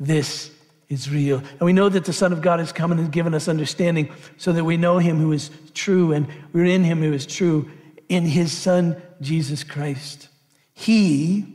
This 0.00 0.50
is 0.88 1.10
real. 1.10 1.38
And 1.38 1.60
we 1.60 1.72
know 1.72 1.88
that 1.88 2.06
the 2.06 2.12
Son 2.12 2.32
of 2.32 2.40
God 2.40 2.58
has 2.58 2.72
come 2.72 2.90
and 2.90 3.00
has 3.00 3.10
given 3.10 3.34
us 3.34 3.48
understanding 3.48 4.10
so 4.38 4.52
that 4.52 4.64
we 4.64 4.76
know 4.76 4.98
him 4.98 5.18
who 5.18 5.32
is 5.32 5.50
true 5.74 6.12
and 6.12 6.26
we're 6.52 6.64
in 6.64 6.84
him 6.84 7.00
who 7.00 7.12
is 7.12 7.26
true 7.26 7.70
in 8.08 8.24
his 8.24 8.52
Son, 8.52 9.00
Jesus 9.20 9.64
Christ. 9.64 10.28
He, 10.72 11.53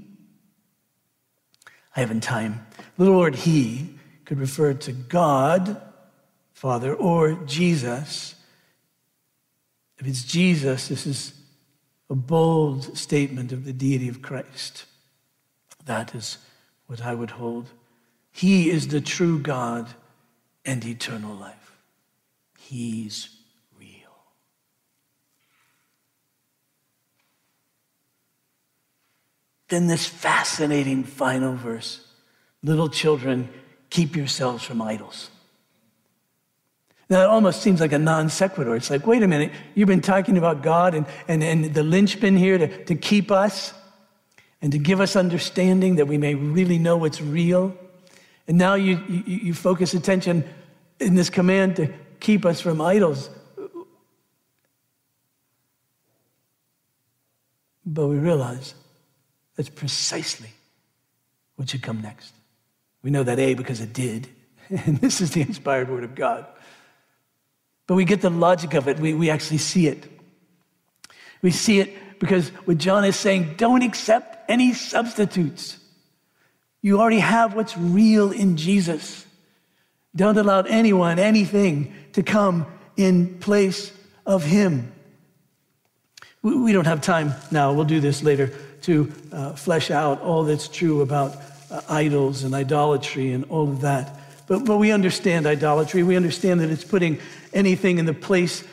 haven't 2.00 2.22
time, 2.24 2.66
the 2.98 3.06
Lord, 3.06 3.36
he 3.36 3.96
could 4.26 4.40
refer 4.40 4.74
to 4.74 4.92
God 4.92 5.82
Father, 6.60 6.94
or 6.94 7.36
Jesus. 7.46 8.36
If 9.98 10.06
it's 10.06 10.26
Jesus, 10.26 10.90
this 10.90 11.08
is 11.08 11.32
a 12.10 12.16
bold 12.16 12.98
statement 12.98 13.54
of 13.54 13.64
the 13.64 13.72
deity 13.72 14.10
of 14.10 14.22
Christ. 14.22 14.84
That 15.86 16.14
is 16.14 16.38
what 16.88 17.02
I 17.02 17.14
would 17.14 17.32
hold. 17.32 17.70
He 18.30 18.70
is 18.70 18.90
the 18.90 19.00
true 19.00 19.40
God 19.40 19.88
and 20.66 20.84
eternal 20.84 21.34
life. 21.34 21.78
He's 22.58 23.30
real. 23.80 23.88
Then, 29.70 29.88
this 29.88 30.06
fascinating 30.06 31.04
final 31.04 31.56
verse 31.56 32.06
little 32.64 32.90
children, 32.90 33.50
keep 33.90 34.16
yourselves 34.16 34.64
from 34.64 34.82
idols. 34.82 35.30
Now, 37.10 37.24
it 37.24 37.28
almost 37.28 37.62
seems 37.62 37.80
like 37.80 37.92
a 37.92 38.00
non 38.00 38.30
sequitur. 38.30 38.76
It's 38.76 38.90
like, 38.90 39.08
wait 39.08 39.24
a 39.24 39.28
minute, 39.28 39.52
you've 39.74 39.88
been 39.88 40.02
talking 40.02 40.38
about 40.38 40.62
God 40.62 40.94
and, 40.94 41.06
and, 41.28 41.42
and 41.42 41.74
the 41.74 41.84
linchpin 41.84 42.38
here 42.38 42.58
to, 42.58 42.86
to 42.86 42.96
keep 42.96 43.32
us 43.32 43.74
and 44.62 44.72
to 44.72 44.78
give 44.78 45.02
us 45.02 45.16
understanding 45.16 45.96
that 45.96 46.08
we 46.08 46.18
may 46.18 46.36
really 46.36 46.78
know 46.78 46.98
what's 46.98 47.22
real. 47.22 47.76
And 48.48 48.58
now 48.58 48.76
you, 48.76 49.04
you, 49.08 49.24
you 49.26 49.54
focus 49.54 49.94
attention 49.94 50.44
in 51.00 51.16
this 51.16 51.30
command 51.30 51.78
to 51.78 51.92
keep 52.20 52.46
us 52.46 52.62
from 52.62 52.82
idols. 52.82 53.30
But 57.86 58.08
we 58.08 58.18
realize 58.18 58.76
that's 59.60 59.68
precisely 59.68 60.52
what 61.58 61.70
should 61.70 61.82
come 61.82 62.00
next. 62.02 62.34
We 63.04 63.12
know 63.12 63.24
that 63.24 63.40
A 63.40 63.56
because 63.56 63.82
it 63.82 63.92
did. 63.92 64.30
And 64.70 65.00
this 65.00 65.20
is 65.20 65.32
the 65.32 65.42
inspired 65.42 65.90
word 65.90 66.06
of 66.06 66.16
God. 66.16 66.46
But 67.86 67.96
we 67.96 68.06
get 68.06 68.22
the 68.22 68.30
logic 68.30 68.74
of 68.76 68.88
it. 68.88 68.98
We, 69.00 69.14
we 69.14 69.30
actually 69.30 69.58
see 69.58 69.88
it. 69.88 70.02
We 71.42 71.52
see 71.52 71.82
it 71.82 72.20
because 72.20 72.50
what 72.64 72.78
John 72.78 73.04
is 73.04 73.18
saying, 73.18 73.56
don't 73.58 73.82
accept 73.82 74.50
any 74.50 74.74
substitutes. 74.74 75.78
You 76.82 77.02
already 77.02 77.20
have 77.20 77.54
what's 77.54 77.76
real 77.78 78.32
in 78.32 78.56
Jesus. 78.56 79.26
Don't 80.16 80.38
allow 80.38 80.62
anyone, 80.62 81.20
anything 81.20 81.94
to 82.14 82.24
come 82.24 82.66
in 82.96 83.40
place 83.40 83.92
of 84.26 84.46
Him. 84.46 84.94
We, 86.44 86.56
we 86.56 86.72
don't 86.72 86.88
have 86.88 87.02
time 87.02 87.34
now, 87.52 87.74
we'll 87.74 87.84
do 87.84 88.00
this 88.00 88.24
later, 88.24 88.54
to 88.82 89.12
uh, 89.32 89.54
flesh 89.54 89.92
out 89.92 90.22
all 90.22 90.44
that's 90.44 90.68
true 90.68 91.02
about 91.02 91.36
uh, 91.72 91.82
idols 91.90 92.44
and 92.44 92.54
idolatry 92.54 93.32
and 93.32 93.46
all 93.46 93.70
of 93.70 93.82
that. 93.82 94.20
But, 94.48 94.66
but 94.66 94.78
we 94.78 94.92
understand 94.92 95.46
idolatry. 95.46 96.04
We 96.04 96.16
understand 96.16 96.60
that 96.62 96.70
it's 96.70 96.84
putting 96.84 97.20
anything 97.54 98.00
in 98.00 98.06
the 98.06 98.14
place 98.14 98.64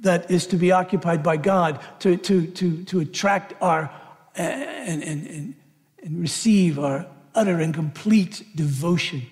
that 0.00 0.30
is 0.30 0.46
to 0.46 0.56
be 0.56 0.72
occupied 0.72 1.22
by 1.22 1.36
God 1.36 1.80
to, 2.00 2.16
to, 2.16 2.46
to, 2.46 2.84
to 2.84 3.00
attract 3.00 3.54
our 3.60 3.90
and, 4.36 5.02
and, 5.02 5.26
and, 5.26 5.54
and 6.02 6.20
receive 6.20 6.78
our 6.78 7.06
utter 7.34 7.60
and 7.60 7.74
complete 7.74 8.44
devotion, 8.54 9.22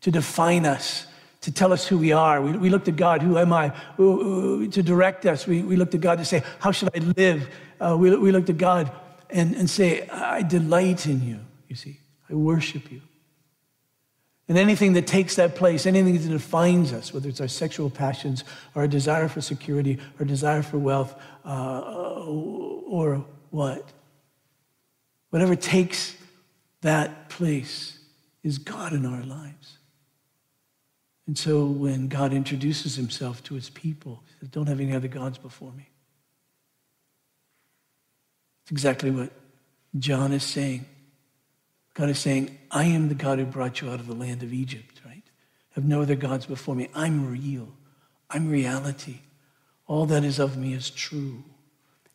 to 0.00 0.10
define 0.10 0.66
us, 0.66 1.06
to 1.40 1.52
tell 1.52 1.72
us 1.72 1.86
who 1.86 1.98
we 1.98 2.12
are. 2.12 2.42
We, 2.42 2.58
we 2.58 2.70
look 2.70 2.84
to 2.84 2.92
God, 2.92 3.22
who 3.22 3.38
am 3.38 3.52
I? 3.52 3.72
To 3.96 4.68
direct 4.68 5.26
us. 5.26 5.46
We, 5.46 5.62
we 5.62 5.76
look 5.76 5.92
to 5.92 5.98
God 5.98 6.18
to 6.18 6.24
say, 6.24 6.42
how 6.58 6.72
should 6.72 6.90
I 6.94 6.98
live? 7.16 7.48
Uh, 7.80 7.96
we, 7.98 8.16
we 8.16 8.32
look 8.32 8.46
to 8.46 8.52
God 8.52 8.90
and, 9.30 9.54
and 9.54 9.68
say, 9.68 10.08
I 10.08 10.42
delight 10.42 11.06
in 11.06 11.26
you, 11.26 11.40
you 11.68 11.76
see. 11.76 12.00
I 12.30 12.34
worship 12.34 12.90
you. 12.90 13.00
And 14.48 14.56
anything 14.56 14.94
that 14.94 15.06
takes 15.06 15.36
that 15.36 15.54
place, 15.54 15.84
anything 15.84 16.14
that 16.14 16.28
defines 16.28 16.92
us, 16.92 17.12
whether 17.12 17.28
it's 17.28 17.40
our 17.40 17.48
sexual 17.48 17.90
passions, 17.90 18.44
or 18.74 18.82
our 18.82 18.88
desire 18.88 19.28
for 19.28 19.42
security, 19.42 19.98
our 20.18 20.24
desire 20.24 20.62
for 20.62 20.78
wealth, 20.78 21.14
uh, 21.44 21.80
or 22.26 23.24
what, 23.50 23.84
whatever 25.30 25.54
takes 25.54 26.16
that 26.80 27.28
place 27.28 27.98
is 28.42 28.56
God 28.56 28.94
in 28.94 29.04
our 29.04 29.22
lives. 29.22 29.78
And 31.26 31.36
so 31.36 31.66
when 31.66 32.08
God 32.08 32.32
introduces 32.32 32.96
himself 32.96 33.44
to 33.44 33.54
his 33.54 33.68
people, 33.68 34.22
he 34.26 34.32
says, 34.40 34.48
Don't 34.48 34.66
have 34.66 34.80
any 34.80 34.94
other 34.94 35.08
gods 35.08 35.36
before 35.36 35.72
me. 35.72 35.90
It's 38.68 38.72
exactly 38.72 39.10
what 39.10 39.30
John 39.98 40.30
is 40.34 40.42
saying. 40.42 40.84
God 41.94 42.10
is 42.10 42.18
saying, 42.18 42.58
I 42.70 42.84
am 42.84 43.08
the 43.08 43.14
God 43.14 43.38
who 43.38 43.46
brought 43.46 43.80
you 43.80 43.88
out 43.88 43.98
of 43.98 44.06
the 44.06 44.14
land 44.14 44.42
of 44.42 44.52
Egypt, 44.52 45.00
right? 45.06 45.22
Have 45.70 45.86
no 45.86 46.02
other 46.02 46.14
gods 46.14 46.44
before 46.44 46.74
me. 46.74 46.90
I'm 46.94 47.30
real. 47.30 47.68
I'm 48.28 48.50
reality. 48.50 49.20
All 49.86 50.04
that 50.04 50.22
is 50.22 50.38
of 50.38 50.58
me 50.58 50.74
is 50.74 50.90
true. 50.90 51.44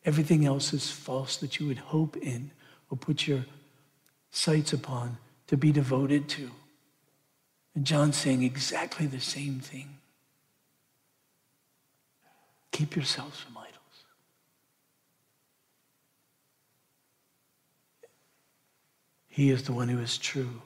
Everything 0.04 0.46
else 0.46 0.72
is 0.72 0.92
false 0.92 1.38
that 1.38 1.58
you 1.58 1.66
would 1.66 1.78
hope 1.78 2.16
in 2.18 2.52
or 2.88 2.96
put 2.96 3.26
your 3.26 3.46
sights 4.30 4.72
upon 4.72 5.18
to 5.48 5.56
be 5.56 5.72
devoted 5.72 6.28
to. 6.28 6.52
And 7.74 7.84
John's 7.84 8.16
saying 8.16 8.44
exactly 8.44 9.06
the 9.06 9.18
same 9.18 9.58
thing. 9.58 9.98
Keep 12.70 12.94
yourselves 12.94 13.40
from 13.40 13.58
idols. 13.58 13.74
He 19.34 19.50
is 19.50 19.64
the 19.64 19.72
one 19.72 19.88
who 19.88 19.98
is 19.98 20.16
true. 20.16 20.62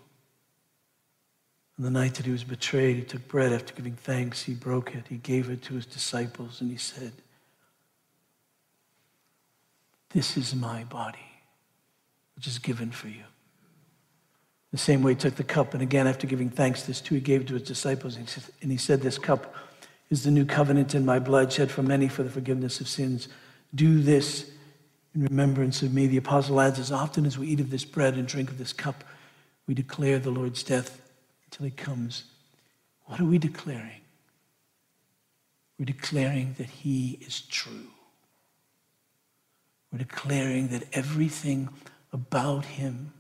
On 1.79 1.85
the 1.85 1.91
night 1.91 2.17
that 2.17 2.27
he 2.27 2.33
was 2.33 2.45
betrayed, 2.45 2.97
he 2.97 3.03
took 3.03 3.27
bread 3.27 3.51
after 3.51 3.73
giving 3.73 3.95
thanks. 3.95 4.43
He 4.43 4.53
broke 4.53 4.95
it. 4.95 5.07
He 5.09 5.17
gave 5.17 5.49
it 5.49 5.63
to 5.63 5.75
his 5.75 5.87
disciples, 5.87 6.61
and 6.61 6.71
he 6.71 6.77
said, 6.77 7.13
This 10.11 10.37
is 10.37 10.55
my 10.55 10.85
body, 10.85 11.31
which 12.37 12.47
is 12.47 12.59
given 12.59 12.91
for 12.91 13.09
you. 13.09 13.25
The 14.71 14.77
same 14.77 15.03
way 15.03 15.13
he 15.13 15.19
took 15.19 15.37
the 15.37 15.45
cup, 15.45 15.73
and 15.73 15.83
again, 15.83 16.07
after 16.07 16.27
giving 16.27 16.51
thanks, 16.51 16.83
this 16.83 17.01
too 17.01 17.15
he 17.15 17.23
gave 17.23 17.47
to 17.47 17.55
his 17.55 17.63
disciples, 17.63 18.17
and 18.17 18.71
he 18.71 18.77
said, 18.77 19.01
This 19.01 19.17
cup 19.17 19.55
is 20.11 20.25
the 20.25 20.31
new 20.31 20.45
covenant 20.45 20.95
in 20.95 21.07
my 21.07 21.19
blood, 21.19 21.51
shed 21.51 21.71
for 21.71 21.83
many 21.83 22.07
for 22.07 22.23
the 22.23 22.29
forgiveness 22.29 22.83
of 22.83 22.89
sins. 22.89 23.29
Do 23.75 24.03
this 24.03 24.51
in 25.19 25.25
remembrance 25.25 25.83
of 25.83 25.93
me. 25.93 26.07
The 26.07 26.17
apostle 26.17 26.61
adds, 26.61 26.79
As 26.79 26.93
often 26.93 27.27
as 27.27 27.37
we 27.37 27.49
eat 27.49 27.61
of 27.61 27.71
this 27.71 27.85
bread 27.85 28.15
and 28.15 28.27
drink 28.29 28.51
of 28.51 28.59
this 28.59 28.73
cup, 28.73 29.03
we 29.67 29.75
declare 29.75 30.19
the 30.19 30.31
Lord's 30.31 30.63
death 30.63 31.01
until 31.47 31.65
he 31.65 31.73
comes. 31.73 32.25
What 33.07 33.21
are 33.21 33.25
we 33.25 33.39
declaring? 33.39 34.01
We're 35.79 35.87
declaring 35.87 36.55
that 36.59 36.69
he 36.69 37.19
is 37.21 37.41
true. 37.41 37.89
We're 39.93 39.99
declaring 39.99 40.69
that 40.69 40.85
everything 40.93 41.69
about 42.13 42.65
him 42.65 43.13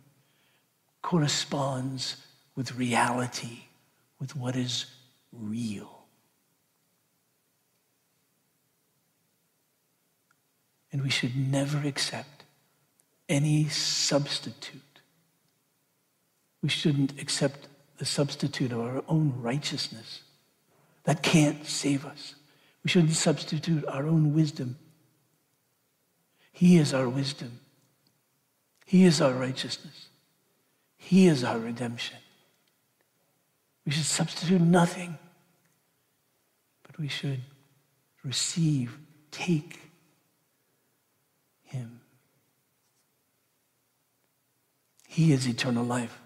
corresponds 1.02 2.16
with 2.54 2.76
reality, 2.76 3.64
with 4.20 4.36
what 4.36 4.54
is 4.54 4.86
real. 5.32 5.97
And 10.92 11.02
we 11.02 11.10
should 11.10 11.36
never 11.36 11.86
accept 11.86 12.44
any 13.28 13.68
substitute. 13.68 14.80
We 16.62 16.68
shouldn't 16.68 17.20
accept 17.20 17.68
the 17.98 18.04
substitute 18.04 18.72
of 18.72 18.80
our 18.80 19.04
own 19.08 19.34
righteousness. 19.40 20.22
That 21.04 21.22
can't 21.22 21.66
save 21.66 22.04
us. 22.04 22.34
We 22.84 22.90
shouldn't 22.90 23.12
substitute 23.12 23.84
our 23.86 24.06
own 24.06 24.34
wisdom. 24.34 24.76
He 26.52 26.76
is 26.76 26.94
our 26.94 27.08
wisdom. 27.08 27.60
He 28.86 29.04
is 29.04 29.20
our 29.20 29.32
righteousness. 29.32 30.08
He 30.96 31.26
is 31.26 31.44
our 31.44 31.58
redemption. 31.58 32.18
We 33.84 33.92
should 33.92 34.04
substitute 34.04 34.60
nothing, 34.60 35.16
but 36.86 36.98
we 36.98 37.08
should 37.08 37.40
receive, 38.22 38.98
take 39.30 39.78
Him. 41.64 42.00
He 45.18 45.32
is 45.32 45.48
eternal 45.48 45.82
life. 45.82 46.16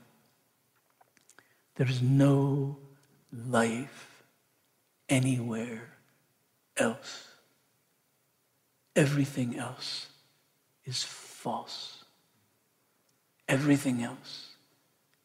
There 1.77 1.89
is 1.89 2.03
no 2.03 2.77
life 3.33 4.23
anywhere 5.09 5.95
else. 6.77 7.29
Everything 8.95 9.59
else 9.59 10.09
is 10.85 11.03
false. 11.03 12.05
Everything 13.49 14.03
else 14.03 14.49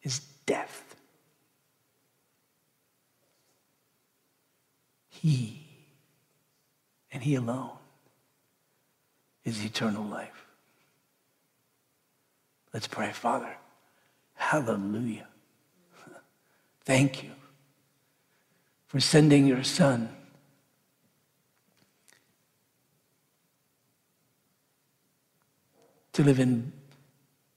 is 0.02 0.20
death. 0.46 0.96
He 5.10 5.66
and 7.12 7.22
He 7.22 7.34
alone 7.34 7.76
is 9.44 9.62
eternal 9.62 10.04
life. 10.04 10.47
Let's 12.72 12.86
pray, 12.86 13.12
Father. 13.12 13.56
Hallelujah. 14.34 15.26
Thank 16.84 17.22
you 17.22 17.30
for 18.86 19.00
sending 19.00 19.46
your 19.46 19.64
son. 19.64 20.08
To 26.14 26.24
live 26.24 26.40
in 26.40 26.72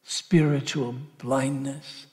spiritual 0.04 0.96
blindness 1.18 2.06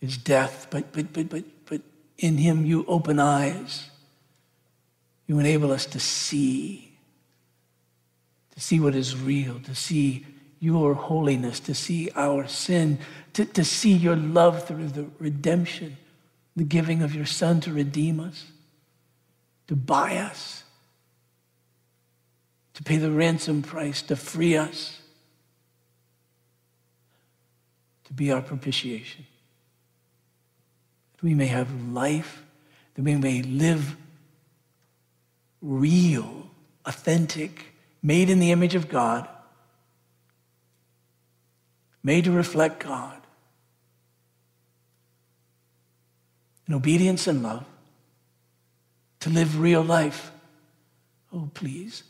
is 0.00 0.16
death, 0.16 0.66
but, 0.70 0.92
but, 0.92 1.12
but, 1.12 1.28
but, 1.28 1.44
but 1.66 1.80
in 2.18 2.38
him 2.38 2.66
you 2.66 2.84
open 2.88 3.20
eyes. 3.20 3.90
You 5.26 5.38
enable 5.38 5.70
us 5.70 5.86
to 5.86 6.00
see, 6.00 6.92
to 8.50 8.60
see 8.60 8.80
what 8.80 8.94
is 8.94 9.16
real, 9.16 9.60
to 9.60 9.74
see 9.74 10.26
your 10.64 10.94
holiness, 10.94 11.60
to 11.60 11.74
see 11.74 12.10
our 12.16 12.48
sin, 12.48 12.98
to, 13.34 13.44
to 13.44 13.62
see 13.62 13.92
your 13.92 14.16
love 14.16 14.66
through 14.66 14.88
the 14.88 15.04
redemption, 15.18 15.98
the 16.56 16.64
giving 16.64 17.02
of 17.02 17.14
your 17.14 17.26
Son 17.26 17.60
to 17.60 17.70
redeem 17.70 18.18
us, 18.18 18.46
to 19.66 19.76
buy 19.76 20.16
us, 20.16 20.64
to 22.72 22.82
pay 22.82 22.96
the 22.96 23.10
ransom 23.10 23.60
price, 23.60 24.00
to 24.00 24.16
free 24.16 24.56
us, 24.56 25.02
to 28.04 28.14
be 28.14 28.32
our 28.32 28.40
propitiation. 28.40 29.26
That 31.12 31.22
we 31.22 31.34
may 31.34 31.46
have 31.46 31.92
life, 31.92 32.42
that 32.94 33.02
we 33.02 33.16
may 33.16 33.42
live 33.42 33.98
real, 35.60 36.48
authentic, 36.86 37.74
made 38.02 38.30
in 38.30 38.38
the 38.38 38.50
image 38.50 38.74
of 38.74 38.88
God 38.88 39.28
made 42.04 42.24
to 42.24 42.30
reflect 42.30 42.80
God 42.80 43.18
in 46.68 46.74
obedience 46.74 47.26
and 47.26 47.42
love, 47.42 47.64
to 49.20 49.30
live 49.30 49.58
real 49.58 49.82
life. 49.82 50.30
Oh, 51.32 51.50
please. 51.54 52.04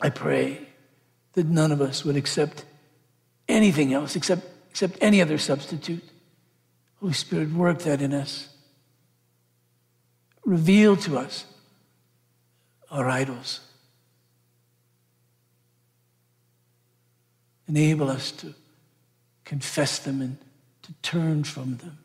I 0.00 0.10
pray 0.10 0.66
that 1.34 1.46
none 1.46 1.70
of 1.70 1.80
us 1.80 2.04
would 2.04 2.16
accept 2.16 2.64
anything 3.48 3.92
else 3.94 4.16
except, 4.16 4.46
except 4.70 4.98
any 5.00 5.22
other 5.22 5.38
substitute. 5.38 6.02
Holy 7.00 7.12
Spirit, 7.12 7.52
work 7.52 7.80
that 7.80 8.02
in 8.02 8.12
us. 8.12 8.48
Reveal 10.44 10.96
to 10.96 11.18
us 11.18 11.44
our 12.90 13.08
idols. 13.08 13.60
Enable 17.74 18.10
us 18.10 18.32
to 18.32 18.52
confess 19.46 19.98
them 19.98 20.20
and 20.20 20.36
to 20.82 20.92
turn 21.00 21.42
from 21.42 21.78
them, 21.78 21.96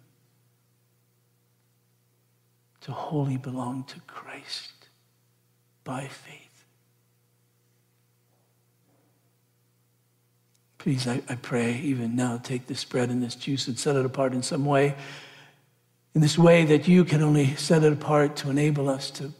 to 2.79 2.93
wholly 2.93 3.35
belong 3.35 3.83
to 3.83 3.99
Christ 4.07 4.71
by 5.83 6.07
faith. 6.07 6.65
Please, 10.77 11.05
I, 11.05 11.21
I 11.27 11.35
pray 11.35 11.75
even 11.79 12.15
now, 12.15 12.37
take 12.37 12.67
this 12.67 12.85
bread 12.85 13.09
and 13.09 13.21
this 13.21 13.35
juice 13.35 13.67
and 13.67 13.77
set 13.77 13.97
it 13.97 14.05
apart 14.05 14.31
in 14.31 14.43
some 14.43 14.63
way, 14.63 14.95
in 16.15 16.21
this 16.21 16.37
way 16.37 16.63
that 16.63 16.87
you 16.87 17.03
can 17.03 17.21
only 17.21 17.55
set 17.55 17.83
it 17.83 17.91
apart 17.91 18.37
to 18.37 18.49
enable 18.49 18.87
us 18.87 19.11
to, 19.11 19.33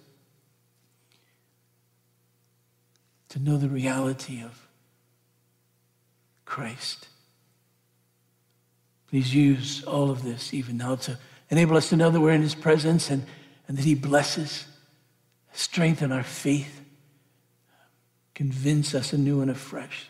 to 3.30 3.39
know 3.39 3.55
the 3.55 3.69
reality 3.69 4.43
of 4.43 4.66
Christ. 6.47 7.07
Please 9.09 9.33
use 9.33 9.83
all 9.83 10.09
of 10.09 10.23
this 10.23 10.53
even 10.53 10.77
now 10.77 10.95
to 10.95 11.19
enable 11.49 11.77
us 11.77 11.89
to 11.89 11.95
know 11.95 12.09
that 12.09 12.19
we're 12.19 12.31
in 12.31 12.41
His 12.41 12.55
presence 12.55 13.11
and, 13.11 13.25
and 13.67 13.77
that 13.77 13.85
He 13.85 13.93
blesses, 13.93 14.65
strengthen 15.53 16.11
our 16.11 16.23
faith, 16.23 16.81
convince 18.33 18.95
us 18.95 19.13
anew 19.13 19.41
and 19.41 19.51
afresh 19.51 20.07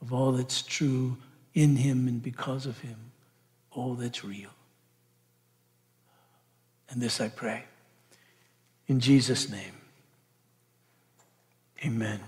of 0.00 0.12
all 0.12 0.32
that's 0.32 0.62
true 0.62 1.16
in 1.54 1.76
Him 1.76 2.08
and 2.08 2.22
because 2.22 2.66
of 2.66 2.78
Him, 2.80 2.96
all 3.70 3.94
that's 3.94 4.24
real. 4.24 4.50
And 6.90 7.00
this 7.00 7.20
I 7.20 7.28
pray. 7.28 7.64
In 8.88 9.00
Jesus' 9.00 9.48
name, 9.48 9.72
amen. 11.84 12.20